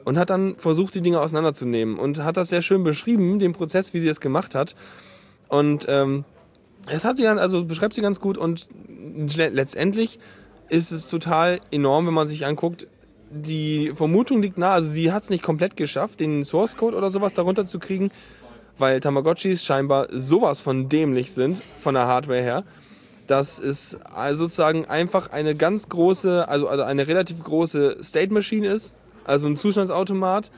Und 0.05 0.19
hat 0.19 0.31
dann 0.31 0.57
versucht, 0.57 0.95
die 0.95 1.01
Dinge 1.01 1.21
auseinanderzunehmen 1.21 1.99
und 1.99 2.23
hat 2.23 2.37
das 2.37 2.49
sehr 2.49 2.63
schön 2.63 2.85
beschrieben, 2.85 3.39
den 3.39 3.53
Prozess, 3.53 3.93
wie 3.93 4.01
sie 4.01 4.09
es 4.09 4.21
gemacht 4.21 4.55
hat. 4.55 4.77
Und 5.49 5.87
ähm, 5.89 6.25
hat 6.89 7.17
sie 7.17 7.25
dann, 7.25 7.39
also 7.39 7.65
beschreibt 7.65 7.95
sie 7.95 8.03
ganz 8.03 8.21
gut 8.21 8.39
und 8.39 8.69
le- 9.37 9.49
letztendlich 9.49 10.21
ist 10.69 10.93
es 10.93 11.09
total 11.09 11.61
enorm, 11.71 12.07
wenn 12.07 12.15
man 12.15 12.27
sich 12.27 12.47
anguckt. 12.47 12.87
Die 13.31 13.93
Vermutung 13.95 14.41
liegt 14.43 14.59
nahe, 14.59 14.71
also 14.71 14.89
sie 14.89 15.13
hat 15.13 15.25
es 15.25 15.31
nicht 15.31 15.43
komplett 15.43 15.77
geschafft, 15.77 16.21
den 16.21 16.45
Source 16.45 16.77
Code 16.77 16.97
oder 16.97 17.11
sowas 17.11 17.35
darunter 17.35 17.67
zu 17.67 17.81
kriegen, 17.81 18.11
weil 18.79 19.01
Tamagotchis 19.01 19.65
scheinbar 19.65 20.09
sowas 20.11 20.61
von 20.61 20.89
dämlich 20.89 21.33
sind, 21.33 21.61
von 21.81 21.95
der 21.95 22.07
Hardware 22.07 22.43
her, 22.43 22.65
dass 23.27 23.59
es 23.59 23.99
also 24.03 24.45
sozusagen 24.45 24.87
einfach 24.87 25.31
eine 25.31 25.55
ganz 25.55 25.89
große, 25.89 26.49
also, 26.49 26.69
also 26.69 26.85
eine 26.85 27.09
relativ 27.09 27.43
große 27.43 27.99
State 28.03 28.33
Machine 28.33 28.69
ist, 28.69 28.95
also 29.25 29.49
ein 29.49 29.57
Zustandsautomat, 29.57 30.51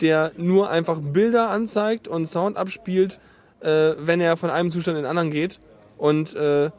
der 0.00 0.32
nur 0.36 0.70
einfach 0.70 0.98
Bilder 1.00 1.50
anzeigt 1.50 2.08
und 2.08 2.26
Sound 2.26 2.56
abspielt, 2.56 3.18
äh, 3.60 3.94
wenn 3.98 4.20
er 4.20 4.36
von 4.36 4.50
einem 4.50 4.70
Zustand 4.70 4.96
in 4.96 5.04
den 5.04 5.08
anderen 5.08 5.30
geht. 5.30 5.60
Und 5.96 6.34
äh, 6.34 6.70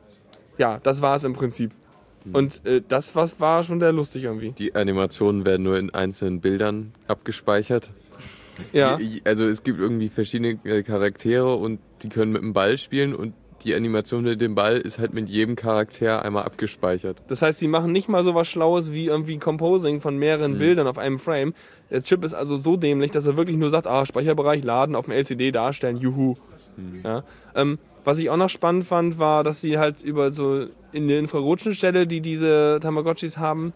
ja, 0.58 0.80
das 0.84 1.02
war 1.02 1.16
es 1.16 1.24
im 1.24 1.34
Prinzip. 1.34 1.72
Und 2.34 2.66
äh, 2.66 2.82
das 2.88 3.16
war, 3.16 3.30
war 3.38 3.64
schon 3.64 3.80
sehr 3.80 3.92
lustig 3.92 4.24
irgendwie. 4.24 4.52
Die 4.52 4.74
Animationen 4.74 5.46
werden 5.46 5.64
nur 5.64 5.78
in 5.78 5.94
einzelnen 5.94 6.42
Bildern 6.42 6.92
abgespeichert. 7.08 7.92
Ja. 8.74 9.00
Also 9.24 9.48
es 9.48 9.64
gibt 9.64 9.80
irgendwie 9.80 10.10
verschiedene 10.10 10.60
äh, 10.64 10.84
Charaktere 10.84 11.56
und 11.56 11.80
die 12.02 12.10
können 12.10 12.32
mit 12.32 12.42
dem 12.42 12.54
Ball 12.54 12.78
spielen 12.78 13.16
und 13.16 13.34
die 13.64 13.74
Animation 13.74 14.24
mit 14.24 14.40
dem 14.42 14.54
Ball 14.54 14.78
ist 14.78 15.00
halt 15.00 15.14
mit 15.14 15.28
jedem 15.28 15.56
Charakter 15.56 16.24
einmal 16.24 16.44
abgespeichert. 16.44 17.24
Das 17.28 17.42
heißt, 17.42 17.60
die 17.60 17.68
machen 17.68 17.92
nicht 17.92 18.08
mal 18.08 18.24
so 18.24 18.36
was 18.36 18.48
Schlaues 18.48 18.94
wie 18.94 19.08
irgendwie 19.08 19.40
Composing 19.40 20.02
von 20.02 20.18
mehreren 20.18 20.60
Bildern 20.60 20.88
auf 20.88 21.00
einem 21.00 21.18
Frame. 21.18 21.54
Der 21.90 22.04
Chip 22.04 22.24
ist 22.24 22.36
also 22.36 22.58
so 22.58 22.78
dämlich, 22.78 23.12
dass 23.12 23.26
er 23.26 23.38
wirklich 23.38 23.58
nur 23.58 23.72
sagt, 23.72 23.88
ah, 23.88 24.06
Speicherbereich 24.06 24.64
laden, 24.64 24.96
auf 24.96 25.06
dem 25.06 25.14
LCD 25.14 25.52
darstellen, 25.52 25.98
juhu. 25.98 26.36
Ja. 27.04 27.24
Ähm, 27.56 27.80
was 28.04 28.20
ich 28.20 28.30
auch 28.30 28.38
noch 28.38 28.50
spannend 28.50 28.86
fand, 28.86 29.18
war, 29.18 29.44
dass 29.44 29.62
sie 29.62 29.80
halt 29.80 30.04
über 30.04 30.32
so 30.32 30.68
in 30.92 31.08
der 31.08 31.20
Infrarotschnittstelle, 31.20 32.06
die 32.06 32.22
diese 32.22 32.80
Tamagotchis 32.82 33.40
haben, 33.40 33.74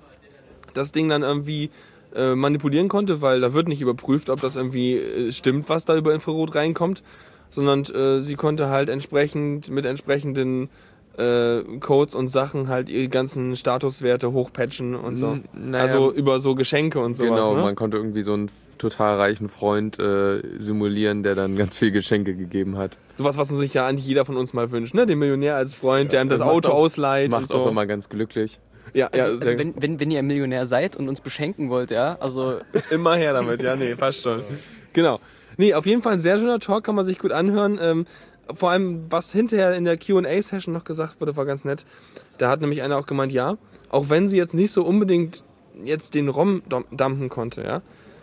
das 0.73 0.91
Ding 0.91 1.09
dann 1.09 1.23
irgendwie 1.23 1.71
äh, 2.15 2.35
manipulieren 2.35 2.87
konnte, 2.87 3.21
weil 3.21 3.41
da 3.41 3.53
wird 3.53 3.67
nicht 3.67 3.81
überprüft, 3.81 4.29
ob 4.29 4.41
das 4.41 4.55
irgendwie 4.55 4.97
äh, 4.97 5.31
stimmt, 5.31 5.69
was 5.69 5.85
da 5.85 5.95
über 5.95 6.13
Infrarot 6.13 6.55
reinkommt, 6.55 7.03
sondern 7.49 7.83
äh, 7.85 8.21
sie 8.21 8.35
konnte 8.35 8.69
halt 8.69 8.89
entsprechend 8.89 9.69
mit 9.69 9.85
entsprechenden 9.85 10.69
äh, 11.17 11.61
Codes 11.79 12.15
und 12.15 12.27
Sachen 12.29 12.67
halt 12.69 12.89
ihre 12.89 13.09
ganzen 13.09 13.55
Statuswerte 13.55 14.31
hochpatchen 14.31 14.95
und 14.95 15.15
so. 15.15 15.37
Naja, 15.53 15.83
also 15.83 16.11
über 16.13 16.39
so 16.39 16.55
Geschenke 16.55 16.99
und 16.99 17.13
sowas. 17.15 17.29
genau, 17.31 17.55
ne? 17.55 17.61
man 17.61 17.75
konnte 17.75 17.97
irgendwie 17.97 18.23
so 18.23 18.33
einen 18.33 18.49
total 18.77 19.17
reichen 19.17 19.49
Freund 19.49 19.99
äh, 19.99 20.41
simulieren, 20.57 21.21
der 21.23 21.35
dann 21.35 21.57
ganz 21.57 21.77
viel 21.77 21.91
Geschenke 21.91 22.35
gegeben 22.35 22.77
hat. 22.77 22.97
Sowas, 23.17 23.37
was 23.37 23.49
sich 23.49 23.73
ja 23.73 23.85
eigentlich 23.85 24.07
jeder 24.07 24.23
von 24.23 24.37
uns 24.37 24.53
mal 24.53 24.71
wünscht, 24.71 24.93
ne? 24.93 25.05
Den 25.05 25.19
Millionär 25.19 25.57
als 25.57 25.75
Freund, 25.75 26.13
der 26.13 26.21
einem 26.21 26.29
das 26.29 26.39
Auto 26.41 26.69
auch- 26.69 26.75
ausleiht 26.75 27.31
Macht 27.31 27.41
und 27.43 27.49
so. 27.49 27.57
auch 27.57 27.67
immer 27.69 27.85
ganz 27.85 28.07
glücklich. 28.07 28.59
Ja, 28.93 29.09
ja, 29.13 29.25
Also, 29.25 29.37
sehr, 29.37 29.47
also 29.47 29.59
wenn, 29.59 29.73
wenn, 29.81 29.99
wenn 29.99 30.11
ihr 30.11 30.19
ein 30.19 30.27
Millionär 30.27 30.65
seid 30.65 30.95
und 30.95 31.09
uns 31.09 31.21
beschenken 31.21 31.69
wollt, 31.69 31.91
ja, 31.91 32.17
also 32.19 32.59
immer 32.91 33.15
her 33.15 33.33
damit. 33.33 33.61
Ja, 33.61 33.75
nee, 33.75 33.95
fast 33.95 34.21
schon. 34.21 34.41
Genau. 34.93 35.19
Nee, 35.57 35.73
auf 35.73 35.85
jeden 35.85 36.01
Fall 36.01 36.13
ein 36.13 36.19
sehr 36.19 36.37
schöner 36.37 36.59
Talk, 36.59 36.85
kann 36.85 36.95
man 36.95 37.05
sich 37.05 37.19
gut 37.19 37.31
anhören. 37.31 37.79
Ähm, 37.81 38.05
vor 38.53 38.71
allem, 38.71 39.05
was 39.09 39.31
hinterher 39.31 39.73
in 39.75 39.85
der 39.85 39.97
Q&A-Session 39.97 40.73
noch 40.73 40.83
gesagt 40.83 41.19
wurde, 41.19 41.35
war 41.35 41.45
ganz 41.45 41.65
nett. 41.65 41.85
Da 42.37 42.49
hat 42.49 42.61
nämlich 42.61 42.81
einer 42.81 42.97
auch 42.97 43.05
gemeint, 43.05 43.31
ja, 43.31 43.57
auch 43.89 44.09
wenn 44.09 44.29
sie 44.29 44.37
jetzt 44.37 44.53
nicht 44.53 44.71
so 44.71 44.83
unbedingt 44.83 45.43
jetzt 45.83 46.15
den 46.15 46.29
ROM 46.29 46.61
dumpen 46.91 47.29
konnte, 47.29 47.63
ja, 47.63 47.81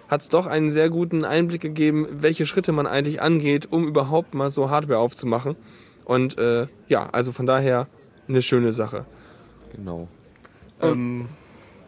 hat 0.09 0.23
es 0.23 0.29
doch 0.29 0.47
einen 0.47 0.71
sehr 0.71 0.89
guten 0.91 1.25
Einblick 1.25 1.61
gegeben, 1.61 2.07
welche 2.11 2.47
Schritte 2.47 2.73
man 2.73 2.87
eigentlich 2.87 3.21
angeht, 3.23 3.69
um 3.71 3.87
überhaupt 3.87 4.35
mal 4.35 4.51
so 4.51 4.71
Hardware 4.71 4.99
aufzumachen. 4.99 5.57
Und 6.05 6.39
äh, 6.39 6.69
ja, 6.89 7.09
also 7.11 7.33
von 7.33 7.47
daher 7.47 7.89
eine 8.29 8.43
schöne 8.43 8.73
Sache. 8.73 9.05
Genau. 9.75 10.09
Ähm, 10.83 11.29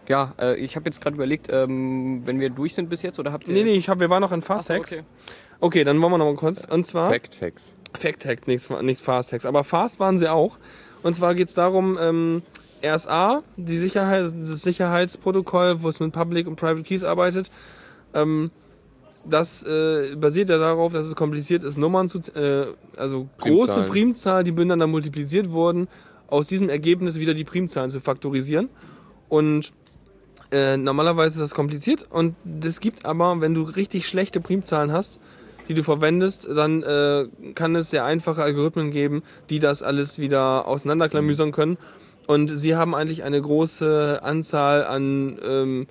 ja, 0.08 0.34
äh, 0.38 0.56
ich 0.56 0.76
habe 0.76 0.86
jetzt 0.86 1.00
gerade 1.00 1.16
überlegt, 1.16 1.48
ähm, 1.50 2.22
wenn 2.24 2.40
wir 2.40 2.50
durch 2.50 2.74
sind 2.74 2.88
bis 2.88 3.02
jetzt 3.02 3.18
oder 3.18 3.32
habt 3.32 3.48
ihr. 3.48 3.54
Nee, 3.54 3.64
nee, 3.64 3.74
ich 3.74 3.88
hab, 3.88 4.00
wir 4.00 4.08
waren 4.10 4.22
noch 4.22 4.32
in 4.32 4.40
Ach 4.40 4.44
so, 4.44 4.54
Fast-Tags. 4.54 4.92
okay. 4.92 5.02
okay, 5.60 5.84
dann 5.84 6.00
wollen 6.00 6.12
wir 6.12 6.18
noch 6.18 6.26
mal 6.26 6.36
kurz. 6.36 6.64
Und 6.64 6.86
zwar... 6.86 7.10
Fact-Tags. 7.10 7.74
Fact-Hack, 7.94 8.46
nichts, 8.46 8.68
nichts 8.82 9.02
Fast-Hacks. 9.02 9.46
Aber 9.46 9.64
Fast 9.64 10.00
waren 10.00 10.18
sie 10.18 10.28
auch. 10.28 10.58
Und 11.02 11.14
zwar 11.14 11.34
geht 11.34 11.48
es 11.48 11.54
darum, 11.54 11.98
ähm, 12.00 12.42
RSA, 12.82 13.42
die 13.56 13.76
Sicherheit, 13.76 14.24
das 14.24 14.62
Sicherheitsprotokoll, 14.62 15.82
wo 15.82 15.88
es 15.88 16.00
mit 16.00 16.12
Public 16.12 16.46
und 16.46 16.56
Private 16.56 16.82
Keys 16.82 17.04
arbeitet, 17.04 17.50
ähm, 18.14 18.50
das 19.24 19.62
äh, 19.64 20.16
basiert 20.16 20.48
ja 20.48 20.58
darauf, 20.58 20.92
dass 20.92 21.06
es 21.06 21.14
kompliziert 21.14 21.64
ist, 21.64 21.76
Nummern 21.76 22.08
zu, 22.08 22.18
äh, 22.34 22.66
also 22.96 23.28
große 23.38 23.66
Primzahlen. 23.66 23.88
Primzahlen, 23.90 24.44
die 24.44 24.52
miteinander 24.52 24.86
multipliziert 24.86 25.50
wurden, 25.50 25.88
aus 26.28 26.46
diesem 26.46 26.68
Ergebnis 26.68 27.18
wieder 27.18 27.34
die 27.34 27.44
Primzahlen 27.44 27.90
zu 27.90 28.00
faktorisieren. 28.00 28.68
Und 29.28 29.72
äh, 30.50 30.76
normalerweise 30.76 31.36
ist 31.36 31.50
das 31.50 31.54
kompliziert 31.54 32.06
und 32.08 32.34
es 32.64 32.80
gibt 32.80 33.04
aber, 33.04 33.40
wenn 33.40 33.52
du 33.52 33.62
richtig 33.64 34.06
schlechte 34.08 34.40
Primzahlen 34.40 34.92
hast, 34.92 35.20
die 35.68 35.74
du 35.74 35.82
verwendest, 35.82 36.48
dann 36.48 36.82
äh, 36.82 37.26
kann 37.54 37.76
es 37.76 37.90
sehr 37.90 38.06
einfache 38.06 38.42
Algorithmen 38.42 38.90
geben, 38.90 39.22
die 39.50 39.58
das 39.58 39.82
alles 39.82 40.18
wieder 40.18 40.66
auseinanderklamüsern 40.66 41.52
können. 41.52 41.76
Und 42.26 42.48
sie 42.48 42.76
haben 42.76 42.94
eigentlich 42.94 43.22
eine 43.22 43.40
große 43.40 44.20
Anzahl 44.22 44.84
an 44.86 45.38
ähm, 45.46 45.86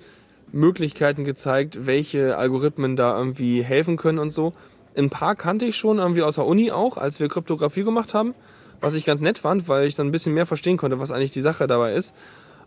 Möglichkeiten 0.50 1.24
gezeigt, 1.24 1.86
welche 1.86 2.36
Algorithmen 2.36 2.96
da 2.96 3.16
irgendwie 3.16 3.62
helfen 3.62 3.96
können 3.96 4.18
und 4.18 4.30
so. 4.30 4.52
Ein 4.96 5.10
paar 5.10 5.36
kannte 5.36 5.64
ich 5.64 5.76
schon 5.76 5.98
irgendwie 5.98 6.22
aus 6.22 6.36
der 6.36 6.46
Uni 6.46 6.72
auch, 6.72 6.96
als 6.96 7.20
wir 7.20 7.28
Kryptographie 7.28 7.84
gemacht 7.84 8.14
haben, 8.14 8.34
was 8.80 8.94
ich 8.94 9.04
ganz 9.04 9.20
nett 9.20 9.38
fand, 9.38 9.68
weil 9.68 9.86
ich 9.86 9.94
dann 9.94 10.06
ein 10.08 10.12
bisschen 10.12 10.34
mehr 10.34 10.46
verstehen 10.46 10.76
konnte, 10.76 10.98
was 11.00 11.10
eigentlich 11.10 11.32
die 11.32 11.40
Sache 11.40 11.66
dabei 11.66 11.94
ist. 11.94 12.14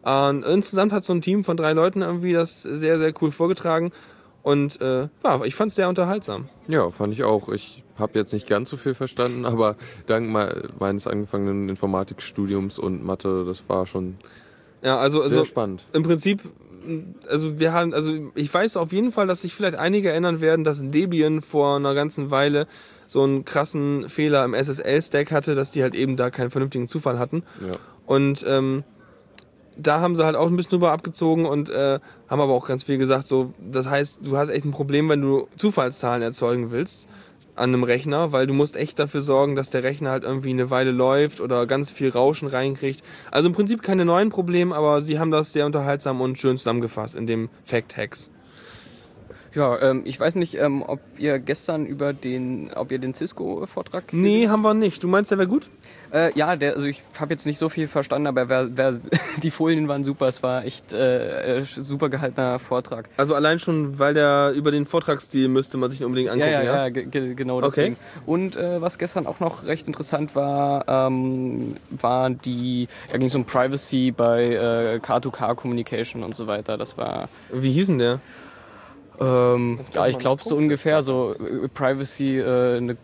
Und 0.03 0.43
insgesamt 0.43 0.91
hat 0.93 1.03
so 1.03 1.13
ein 1.13 1.21
Team 1.21 1.43
von 1.43 1.57
drei 1.57 1.73
Leuten 1.73 2.01
irgendwie 2.01 2.33
das 2.33 2.63
sehr, 2.63 2.97
sehr 2.97 3.13
cool 3.21 3.31
vorgetragen. 3.31 3.91
Und 4.43 4.81
äh, 4.81 5.07
ja, 5.23 5.43
ich 5.45 5.53
fand 5.53 5.69
es 5.69 5.75
sehr 5.75 5.87
unterhaltsam. 5.87 6.49
Ja, 6.67 6.89
fand 6.89 7.13
ich 7.13 7.23
auch. 7.23 7.49
Ich 7.49 7.83
habe 7.99 8.17
jetzt 8.17 8.33
nicht 8.33 8.47
ganz 8.47 8.71
so 8.71 8.77
viel 8.77 8.95
verstanden, 8.95 9.45
aber 9.45 9.75
dank 10.07 10.27
me- 10.31 10.69
meines 10.79 11.05
angefangenen 11.05 11.69
Informatikstudiums 11.69 12.79
und 12.79 13.03
Mathe, 13.03 13.45
das 13.45 13.69
war 13.69 13.85
schon 13.85 14.15
Ja, 14.81 14.97
also, 14.97 15.19
sehr 15.19 15.39
also 15.39 15.45
spannend. 15.45 15.85
im 15.93 16.01
Prinzip, 16.01 16.41
also 17.29 17.59
wir 17.59 17.73
haben, 17.73 17.93
also 17.93 18.31
ich 18.33 18.51
weiß 18.51 18.77
auf 18.77 18.91
jeden 18.91 19.11
Fall, 19.11 19.27
dass 19.27 19.41
sich 19.41 19.53
vielleicht 19.53 19.75
einige 19.75 20.09
erinnern 20.09 20.41
werden, 20.41 20.63
dass 20.65 20.81
Debian 20.83 21.41
vor 21.43 21.75
einer 21.75 21.93
ganzen 21.93 22.31
Weile 22.31 22.65
so 23.11 23.23
einen 23.23 23.43
krassen 23.43 24.07
Fehler 24.07 24.45
im 24.45 24.53
SSL-Stack 24.53 25.33
hatte, 25.33 25.53
dass 25.53 25.71
die 25.71 25.83
halt 25.83 25.95
eben 25.95 26.15
da 26.15 26.29
keinen 26.29 26.49
vernünftigen 26.49 26.87
Zufall 26.87 27.19
hatten. 27.19 27.43
Ja. 27.59 27.73
Und 28.05 28.45
ähm, 28.47 28.85
da 29.75 29.99
haben 29.99 30.15
sie 30.15 30.23
halt 30.23 30.37
auch 30.37 30.47
ein 30.47 30.55
bisschen 30.55 30.69
drüber 30.69 30.93
abgezogen 30.93 31.45
und 31.45 31.69
äh, 31.69 31.99
haben 32.29 32.39
aber 32.39 32.53
auch 32.53 32.65
ganz 32.65 32.83
viel 32.83 32.97
gesagt, 32.97 33.27
so, 33.27 33.53
das 33.59 33.89
heißt, 33.89 34.21
du 34.23 34.37
hast 34.37 34.47
echt 34.47 34.63
ein 34.63 34.71
Problem, 34.71 35.09
wenn 35.09 35.21
du 35.21 35.49
Zufallszahlen 35.57 36.21
erzeugen 36.23 36.71
willst 36.71 37.09
an 37.57 37.73
einem 37.73 37.83
Rechner, 37.83 38.31
weil 38.31 38.47
du 38.47 38.53
musst 38.53 38.77
echt 38.77 38.97
dafür 38.97 39.19
sorgen, 39.19 39.57
dass 39.57 39.69
der 39.71 39.83
Rechner 39.83 40.11
halt 40.11 40.23
irgendwie 40.23 40.51
eine 40.51 40.69
Weile 40.69 40.91
läuft 40.91 41.41
oder 41.41 41.67
ganz 41.67 41.91
viel 41.91 42.07
Rauschen 42.11 42.47
reinkriegt. 42.47 43.03
Also 43.29 43.49
im 43.49 43.53
Prinzip 43.53 43.81
keine 43.81 44.05
neuen 44.05 44.29
Probleme, 44.29 44.73
aber 44.73 45.01
sie 45.01 45.19
haben 45.19 45.31
das 45.31 45.51
sehr 45.51 45.65
unterhaltsam 45.65 46.21
und 46.21 46.39
schön 46.39 46.57
zusammengefasst 46.57 47.17
in 47.17 47.27
dem 47.27 47.49
Fact 47.65 47.97
Hacks. 47.97 48.31
Ja, 49.53 49.81
ähm, 49.81 50.03
ich 50.05 50.17
weiß 50.17 50.35
nicht, 50.35 50.55
ähm, 50.57 50.81
ob 50.81 50.99
ihr 51.17 51.37
gestern 51.39 51.85
über 51.85 52.13
den, 52.13 52.71
ob 52.73 52.91
ihr 52.91 52.99
den 52.99 53.13
Cisco-Vortrag. 53.13 54.13
Nee, 54.13 54.47
haben 54.47 54.61
wir 54.61 54.73
nicht. 54.73 55.03
Du 55.03 55.09
meinst, 55.09 55.29
der 55.29 55.37
wäre 55.39 55.47
gut? 55.49 55.69
Äh, 56.13 56.31
ja, 56.37 56.55
der, 56.55 56.75
also 56.75 56.87
ich 56.87 57.01
habe 57.19 57.33
jetzt 57.33 57.45
nicht 57.45 57.57
so 57.57 57.67
viel 57.67 57.87
verstanden, 57.89 58.27
aber 58.27 58.47
wer, 58.47 58.69
wer, 58.77 58.93
die 59.43 59.51
Folien 59.51 59.87
waren 59.89 60.05
super. 60.05 60.27
Es 60.29 60.41
war 60.41 60.63
echt 60.63 60.93
äh, 60.93 61.63
super 61.63 62.07
gehaltener 62.09 62.59
Vortrag. 62.59 63.09
Also 63.17 63.35
allein 63.35 63.59
schon, 63.59 63.99
weil 63.99 64.13
der 64.13 64.53
über 64.55 64.71
den 64.71 64.85
Vortragsstil 64.85 65.49
müsste 65.49 65.77
man 65.77 65.89
sich 65.91 66.01
unbedingt 66.03 66.29
angucken, 66.29 66.49
ja, 66.51 66.61
ja? 66.61 66.63
ja, 66.63 66.83
ja, 66.83 66.89
ge- 66.89 67.05
ge- 67.05 67.33
genau 67.33 67.59
deswegen. 67.59 67.97
Und 68.25 68.55
äh, 68.55 68.81
was 68.81 68.97
gestern 68.97 69.27
auch 69.27 69.41
noch 69.41 69.65
recht 69.65 69.85
interessant 69.87 70.33
war, 70.33 70.85
ähm, 70.87 71.75
war 71.89 72.29
die, 72.29 72.87
da 73.11 73.17
ging 73.17 73.27
es 73.27 73.35
um 73.35 73.43
Privacy 73.43 74.11
bei 74.15 74.45
äh, 74.95 74.99
Car-to-Car 74.99 75.55
Communication 75.55 76.23
und 76.23 76.35
so 76.35 76.47
weiter. 76.47 76.77
Das 76.77 76.97
war, 76.97 77.27
Wie 77.51 77.71
hieß 77.71 77.87
denn 77.87 77.97
der? 77.97 78.19
Ähm, 79.21 79.79
ja, 79.93 80.07
ich 80.07 80.17
glaube 80.17 80.41
so 80.41 80.55
ungefähr 80.55 81.03
so 81.03 81.35
äh, 81.35 81.67
Privacy, 81.67 82.39
äh, 82.39 82.77
eine 82.77 82.97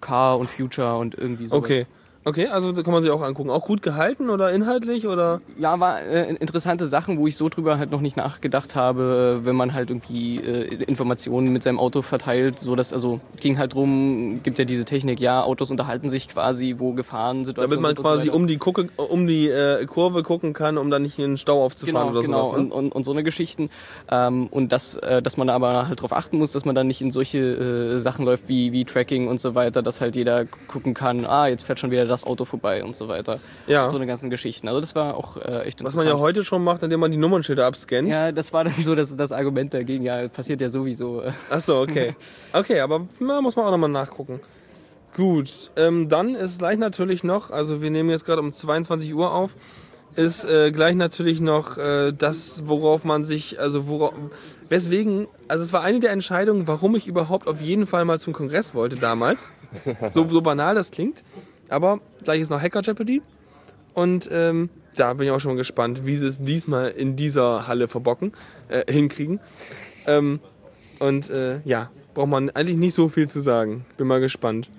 Car 0.00 0.38
und 0.38 0.50
Future 0.50 0.96
und 0.98 1.16
irgendwie 1.16 1.46
so. 1.46 1.56
Okay. 1.56 1.86
Okay, 2.28 2.48
also 2.48 2.72
da 2.72 2.82
kann 2.82 2.92
man 2.92 3.04
sich 3.04 3.12
auch 3.12 3.22
angucken. 3.22 3.50
Auch 3.50 3.64
gut 3.64 3.82
gehalten 3.82 4.30
oder 4.30 4.50
inhaltlich 4.50 5.06
oder? 5.06 5.40
Ja, 5.60 5.78
war 5.78 6.02
äh, 6.02 6.34
interessante 6.34 6.88
Sachen, 6.88 7.18
wo 7.18 7.28
ich 7.28 7.36
so 7.36 7.48
drüber 7.48 7.78
halt 7.78 7.92
noch 7.92 8.00
nicht 8.00 8.16
nachgedacht 8.16 8.74
habe, 8.74 9.42
wenn 9.44 9.54
man 9.54 9.74
halt 9.74 9.90
irgendwie 9.90 10.38
äh, 10.38 10.74
Informationen 10.86 11.52
mit 11.52 11.62
seinem 11.62 11.78
Auto 11.78 12.02
verteilt, 12.02 12.58
so 12.58 12.74
dass 12.74 12.92
also 12.92 13.20
ging 13.40 13.58
halt 13.58 13.74
drum, 13.74 14.40
gibt 14.42 14.58
ja 14.58 14.64
diese 14.64 14.84
Technik, 14.84 15.20
ja, 15.20 15.44
Autos 15.44 15.70
unterhalten 15.70 16.08
sich 16.08 16.26
quasi, 16.26 16.74
wo 16.78 16.94
Damit 16.94 17.06
man 17.44 17.44
sind 17.44 17.76
und 17.84 17.96
so 17.96 18.02
quasi 18.02 18.30
um 18.30 18.48
die, 18.48 18.56
Gucke, 18.56 18.88
um 18.96 19.28
die 19.28 19.48
äh, 19.48 19.86
Kurve 19.86 20.24
gucken 20.24 20.52
kann, 20.52 20.78
um 20.78 20.90
dann 20.90 21.02
nicht 21.02 21.20
in 21.20 21.26
den 21.26 21.36
Stau 21.38 21.64
aufzufahren 21.64 22.08
Genau, 22.08 22.18
oder 22.18 22.26
genau, 22.26 22.44
sowas. 22.44 22.58
Ne? 22.58 22.64
und, 22.64 22.72
und, 22.72 22.92
und 22.92 23.04
so 23.04 23.12
eine 23.12 23.22
Geschichten. 23.22 23.70
Ähm, 24.10 24.48
und 24.48 24.72
das, 24.72 24.96
äh, 24.96 25.22
dass 25.22 25.36
man 25.36 25.46
da 25.46 25.54
aber 25.54 25.86
halt 25.86 26.02
drauf 26.02 26.12
achten 26.12 26.38
muss, 26.38 26.50
dass 26.50 26.64
man 26.64 26.74
dann 26.74 26.88
nicht 26.88 27.02
in 27.02 27.12
solche 27.12 27.38
äh, 27.38 28.00
Sachen 28.00 28.24
läuft 28.24 28.48
wie, 28.48 28.72
wie 28.72 28.84
Tracking 28.84 29.28
und 29.28 29.38
so 29.38 29.54
weiter, 29.54 29.80
dass 29.80 30.00
halt 30.00 30.16
jeder 30.16 30.44
gucken 30.66 30.92
kann, 30.92 31.24
ah, 31.24 31.46
jetzt 31.46 31.64
fährt 31.64 31.78
schon 31.78 31.92
wieder 31.92 32.04
das 32.04 32.15
Auto 32.24 32.44
vorbei 32.44 32.84
und 32.84 32.96
so 32.96 33.08
weiter. 33.08 33.40
Ja. 33.66 33.90
So 33.90 33.96
eine 33.96 34.06
ganzen 34.06 34.30
Geschichten. 34.30 34.68
Also 34.68 34.80
das 34.80 34.94
war 34.94 35.16
auch 35.16 35.36
äh, 35.36 35.64
echt 35.64 35.82
Was 35.84 35.94
man 35.94 36.06
ja 36.06 36.18
heute 36.18 36.44
schon 36.44 36.62
macht, 36.62 36.82
indem 36.82 37.00
man 37.00 37.10
die 37.10 37.16
Nummernschilder 37.16 37.66
abscannt. 37.66 38.08
Ja, 38.08 38.32
das 38.32 38.52
war 38.52 38.64
dann 38.64 38.74
so 38.80 38.94
das, 38.94 39.14
das 39.16 39.32
Argument 39.32 39.74
dagegen. 39.74 40.04
Ja, 40.04 40.28
passiert 40.28 40.60
ja 40.60 40.68
sowieso. 40.68 41.22
Achso, 41.50 41.80
okay. 41.80 42.14
Okay, 42.52 42.80
aber 42.80 43.06
na, 43.20 43.40
muss 43.40 43.56
man 43.56 43.66
auch 43.66 43.70
nochmal 43.70 43.90
nachgucken. 43.90 44.40
Gut, 45.16 45.70
ähm, 45.76 46.08
dann 46.08 46.34
ist 46.34 46.58
gleich 46.58 46.78
natürlich 46.78 47.24
noch, 47.24 47.50
also 47.50 47.80
wir 47.80 47.90
nehmen 47.90 48.10
jetzt 48.10 48.26
gerade 48.26 48.42
um 48.42 48.52
22 48.52 49.14
Uhr 49.14 49.32
auf, 49.32 49.56
ist 50.14 50.44
äh, 50.44 50.72
gleich 50.72 50.94
natürlich 50.94 51.40
noch 51.40 51.78
äh, 51.78 52.12
das, 52.12 52.66
worauf 52.66 53.04
man 53.04 53.24
sich, 53.24 53.60
also 53.60 53.88
worauf, 53.88 54.14
weswegen, 54.68 55.28
also 55.48 55.64
es 55.64 55.72
war 55.72 55.82
eine 55.82 56.00
der 56.00 56.10
Entscheidungen, 56.10 56.66
warum 56.66 56.96
ich 56.96 57.06
überhaupt 57.06 57.48
auf 57.48 57.60
jeden 57.60 57.86
Fall 57.86 58.04
mal 58.04 58.18
zum 58.18 58.32
Kongress 58.32 58.74
wollte 58.74 58.96
damals. 58.96 59.52
So, 60.10 60.26
so 60.28 60.40
banal 60.40 60.74
das 60.74 60.90
klingt, 60.90 61.22
aber 61.68 62.00
gleich 62.24 62.40
ist 62.40 62.50
noch 62.50 62.60
Hacker 62.60 62.82
Jeopardy 62.82 63.22
und 63.94 64.28
ähm, 64.30 64.70
da 64.94 65.12
bin 65.14 65.26
ich 65.26 65.32
auch 65.32 65.40
schon 65.40 65.56
gespannt, 65.56 66.06
wie 66.06 66.16
sie 66.16 66.26
es 66.26 66.42
diesmal 66.42 66.90
in 66.90 67.16
dieser 67.16 67.66
Halle 67.66 67.88
verbocken, 67.88 68.32
äh, 68.68 68.90
hinkriegen. 68.90 69.40
Ähm, 70.06 70.40
und 70.98 71.30
äh, 71.30 71.60
ja, 71.64 71.90
braucht 72.14 72.28
man 72.28 72.50
eigentlich 72.50 72.78
nicht 72.78 72.94
so 72.94 73.08
viel 73.08 73.28
zu 73.28 73.40
sagen. 73.40 73.84
Bin 73.96 74.06
mal 74.06 74.20
gespannt. 74.20 74.70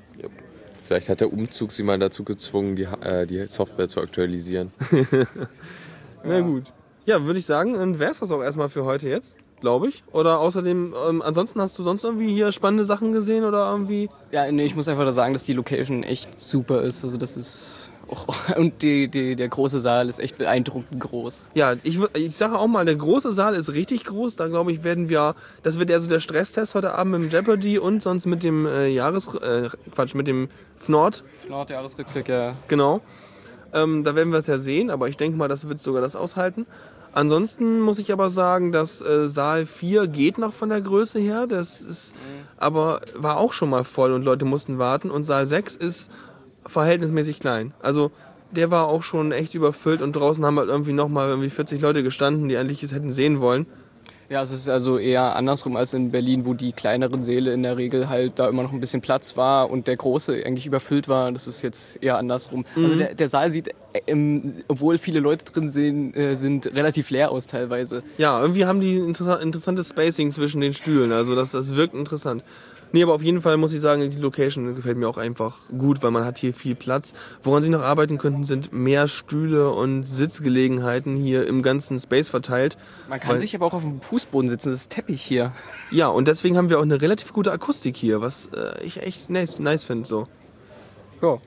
Vielleicht 0.86 1.10
hat 1.10 1.22
der 1.22 1.32
Umzug 1.32 1.72
sie 1.72 1.84
mal 1.84 2.00
dazu 2.00 2.24
gezwungen, 2.24 2.76
die, 2.76 2.84
äh, 2.84 3.28
die 3.28 3.46
Software 3.48 3.90
zu 3.90 4.02
aktualisieren. 4.02 4.72
Na 6.24 6.40
gut. 6.40 6.72
Ja, 7.06 7.24
würde 7.24 7.40
ich 7.40 7.46
sagen, 7.46 7.74
dann 7.74 8.00
wäre 8.00 8.12
es 8.12 8.20
das 8.20 8.32
auch 8.32 8.42
erstmal 8.42 8.70
für 8.70 8.86
heute 8.86 9.10
jetzt, 9.10 9.38
glaube 9.60 9.88
ich. 9.90 10.04
Oder 10.12 10.40
außerdem, 10.40 10.94
ähm, 11.10 11.22
ansonsten 11.22 11.62
hast 11.62 11.78
du 11.78 11.84
sonst 11.84 12.04
irgendwie 12.04 12.34
hier 12.34 12.52
spannende 12.52 12.84
Sachen 12.84 13.12
gesehen 13.12 13.44
oder 13.44 13.72
irgendwie. 13.72 14.10
Ja, 14.32 14.52
nee, 14.52 14.66
ich 14.66 14.76
muss 14.76 14.88
einfach 14.88 15.06
da 15.06 15.12
sagen, 15.12 15.34
dass 15.34 15.46
die 15.46 15.54
Location 15.54 16.04
echt 16.04 16.40
super 16.40 16.82
ist. 16.82 17.04
Also 17.04 17.18
das 17.18 17.38
ist. 17.38 17.90
Oh, 18.10 18.16
und 18.58 18.82
die, 18.84 19.10
die, 19.10 19.36
der 19.36 19.50
große 19.50 19.82
Saal 19.82 20.08
ist 20.08 20.20
echt 20.20 20.38
beeindruckend 20.38 21.00
groß. 21.02 21.50
Ja, 21.56 21.74
ich, 21.84 22.00
ich 22.14 22.36
sage 22.38 22.58
auch 22.58 22.68
mal, 22.68 22.86
der 22.86 22.96
große 22.96 23.34
Saal 23.34 23.54
ist 23.54 23.74
richtig 23.74 24.06
groß. 24.06 24.38
Da 24.38 24.48
glaube 24.48 24.72
ich, 24.72 24.84
werden 24.84 25.10
wir, 25.10 25.36
das 25.64 25.78
wird 25.78 25.90
ja 25.90 26.00
so 26.00 26.08
der 26.08 26.22
Stresstest 26.22 26.74
heute 26.74 26.94
Abend 26.94 27.14
mit 27.14 27.24
dem 27.24 27.30
Jeopardy 27.30 27.80
und 27.80 28.02
sonst 28.02 28.26
mit 28.26 28.44
dem 28.44 28.66
äh, 28.66 28.88
Jahres, 28.88 29.36
äh, 29.36 29.70
Quatsch, 29.94 30.16
mit 30.16 30.28
dem 30.28 30.48
Fnord, 30.78 31.24
Nord 31.50 31.70
Jahresrückblick, 31.70 32.30
ja. 32.30 32.54
genau. 32.68 33.02
Ähm, 33.74 34.06
da 34.06 34.16
werden 34.16 34.32
wir 34.32 34.40
es 34.40 34.48
ja 34.48 34.60
sehen, 34.60 34.90
aber 34.90 35.10
ich 35.10 35.18
denke 35.18 35.38
mal, 35.38 35.50
das 35.50 35.68
wird 35.68 35.82
sogar 35.82 36.02
das 36.02 36.16
aushalten. 36.16 36.66
Ansonsten 37.18 37.80
muss 37.80 37.98
ich 37.98 38.12
aber 38.12 38.30
sagen, 38.30 38.72
dass 38.72 39.02
äh, 39.02 39.28
Saal 39.28 39.66
4 39.66 40.06
geht 40.06 40.38
noch 40.38 40.54
von 40.54 40.70
der 40.70 40.82
Größe 40.82 41.18
her. 41.18 41.48
Das 41.48 41.82
ist, 41.82 42.14
aber 42.58 43.02
war 43.16 43.38
auch 43.38 43.54
schon 43.54 43.72
mal 43.72 43.84
voll 43.84 44.14
und 44.14 44.22
Leute 44.22 44.46
mussten 44.46 44.78
warten. 44.78 45.10
Und 45.10 45.24
Saal 45.24 45.48
6 45.48 45.78
ist 45.78 46.12
verhältnismäßig 46.68 47.40
klein. 47.40 47.74
Also 47.82 48.12
der 48.52 48.70
war 48.70 48.86
auch 48.86 49.02
schon 49.02 49.32
echt 49.32 49.56
überfüllt 49.56 50.04
und 50.04 50.16
draußen 50.16 50.46
haben 50.46 50.60
halt 50.60 50.70
irgendwie 50.70 50.94
nochmal 50.94 51.28
irgendwie 51.28 51.50
40 51.50 51.82
Leute 51.82 52.04
gestanden, 52.04 52.50
die 52.50 52.58
eigentlich 52.58 52.84
es 52.84 52.94
hätten 52.94 53.10
sehen 53.10 53.40
wollen. 53.40 53.66
Ja, 54.30 54.42
es 54.42 54.52
ist 54.52 54.68
also 54.68 54.98
eher 54.98 55.38
andersrum 55.38 55.78
als 55.78 55.94
in 55.94 56.12
Berlin, 56.12 56.46
wo 56.46 56.54
die 56.54 56.74
kleineren 56.74 57.24
Säle 57.24 57.54
in 57.54 57.64
der 57.64 57.78
Regel 57.78 58.10
halt 58.10 58.34
da 58.40 58.50
immer 58.50 58.62
noch 58.62 58.74
ein 58.74 58.82
bisschen 58.82 59.02
Platz 59.02 59.38
war 59.38 59.70
und 59.70 59.88
der 59.88 59.96
große 59.96 60.44
eigentlich 60.46 60.66
überfüllt 60.66 61.08
war. 61.08 61.32
Das 61.32 61.48
ist 61.48 61.62
jetzt 61.62 62.04
eher 62.04 62.18
andersrum. 62.18 62.66
Also 62.76 62.96
der, 62.98 63.16
der 63.16 63.28
Saal 63.30 63.52
sieht, 63.52 63.70
äh, 63.70 64.02
ähm, 64.06 64.56
obwohl 64.68 64.98
viele 64.98 65.22
Leute 65.22 65.46
drin 65.46 65.70
sind, 65.70 66.16
äh, 66.18 66.36
sind 66.36 66.68
relativ 66.76 67.10
leer 67.10 67.32
aus 67.32 67.48
teilweise. 67.48 68.04
Ja, 68.18 68.42
irgendwie 68.42 68.66
haben 68.66 68.82
die 68.82 68.98
interessa 68.98 69.36
interessante 69.36 69.84
Spacing 69.84 70.32
zwischen 70.32 70.60
den 70.60 70.74
Stühlen. 70.74 71.14
Also 71.14 71.34
das, 71.34 71.52
das 71.52 71.76
wirkt 71.78 71.94
interessant. 71.94 72.44
Nee, 72.92 73.04
aber 73.04 73.14
auf 73.14 73.22
jeden 73.22 73.42
Fall 73.42 73.58
muss 73.58 73.74
ich 73.74 73.82
sagen, 73.82 74.10
die 74.10 74.18
Location 74.18 74.76
gefällt 74.76 74.98
mir 74.98 75.08
auch 75.10 75.18
einfach 75.18 75.56
gut, 75.78 76.02
weil 76.04 76.12
man 76.12 76.24
hat 76.26 76.38
hier 76.38 76.54
viel 76.54 76.76
Platz. 76.76 77.14
Woran 77.44 77.62
sie 77.64 77.70
noch 77.70 77.82
arbeiten 77.82 78.18
könnten, 78.18 78.44
sind 78.44 78.72
mehr 78.72 79.08
Stühle 79.08 79.72
und 79.72 80.04
Sitzgelegenheiten 80.04 81.16
hier 81.18 81.48
im 81.48 81.62
ganzen 81.62 82.00
Space 82.00 82.30
verteilt. 82.30 82.78
Man 83.10 83.20
kann 83.20 83.32
Weil- 83.32 83.40
sich 83.40 83.56
aber 83.56 83.66
auch 83.66 83.74
auf 83.74 83.82
dem 83.82 84.02
Fußboden 84.02 84.50
sitzen, 84.50 84.70
das 84.72 84.82
ist 84.82 84.92
Teppich 84.92 85.22
hier. 85.22 85.52
Ja, 85.92 86.08
und 86.08 86.28
deswegen 86.28 86.58
haben 86.58 86.70
wir 86.70 86.80
auch 86.80 86.84
eine 86.84 87.02
relativ 87.02 87.34
gute 87.34 87.52
Akustik 87.52 87.98
hier, 87.98 88.22
was 88.22 88.48
äh, 88.48 88.82
ich 88.84 89.02
echt 89.02 89.30
nice, 89.30 89.60
nice 89.60 89.84
finde. 89.84 90.08
So. 90.08 90.28
Ja. 91.22 91.38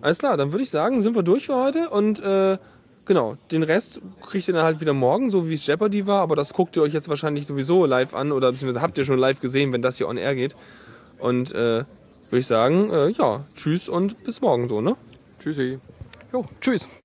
Alles 0.00 0.18
klar, 0.18 0.36
dann 0.36 0.50
würde 0.52 0.64
ich 0.64 0.70
sagen, 0.70 1.00
sind 1.00 1.14
wir 1.14 1.22
durch 1.22 1.46
für 1.46 1.54
heute 1.54 1.90
und 1.90 2.20
äh, 2.20 2.58
genau, 3.04 3.36
den 3.50 3.62
Rest 3.62 4.00
kriegt 4.20 4.48
ihr 4.48 4.54
dann 4.54 4.64
halt 4.64 4.80
wieder 4.80 4.92
morgen, 4.92 5.30
so 5.30 5.48
wie 5.48 5.54
es 5.54 5.66
Jeopardy 5.66 6.06
war, 6.06 6.20
aber 6.20 6.36
das 6.36 6.52
guckt 6.52 6.76
ihr 6.76 6.82
euch 6.82 6.92
jetzt 6.92 7.08
wahrscheinlich 7.08 7.46
sowieso 7.46 7.86
live 7.86 8.14
an 8.14 8.32
oder 8.32 8.52
beziehungsweise 8.52 8.82
habt 8.82 8.98
ihr 8.98 9.04
schon 9.04 9.18
live 9.18 9.40
gesehen, 9.40 9.72
wenn 9.72 9.82
das 9.82 9.98
hier 9.98 10.08
on 10.08 10.16
air 10.16 10.34
geht. 10.34 10.56
Und 11.18 11.52
äh, 11.52 11.84
würde 12.32 12.38
ich 12.38 12.46
sagen, 12.46 12.90
äh, 12.90 13.08
ja, 13.10 13.44
tschüss 13.54 13.88
und 13.88 14.24
bis 14.24 14.40
morgen 14.40 14.68
so, 14.68 14.80
ne? 14.80 14.96
Tschüssi. 15.38 15.78
Jo, 16.32 16.46
tschüss. 16.60 16.88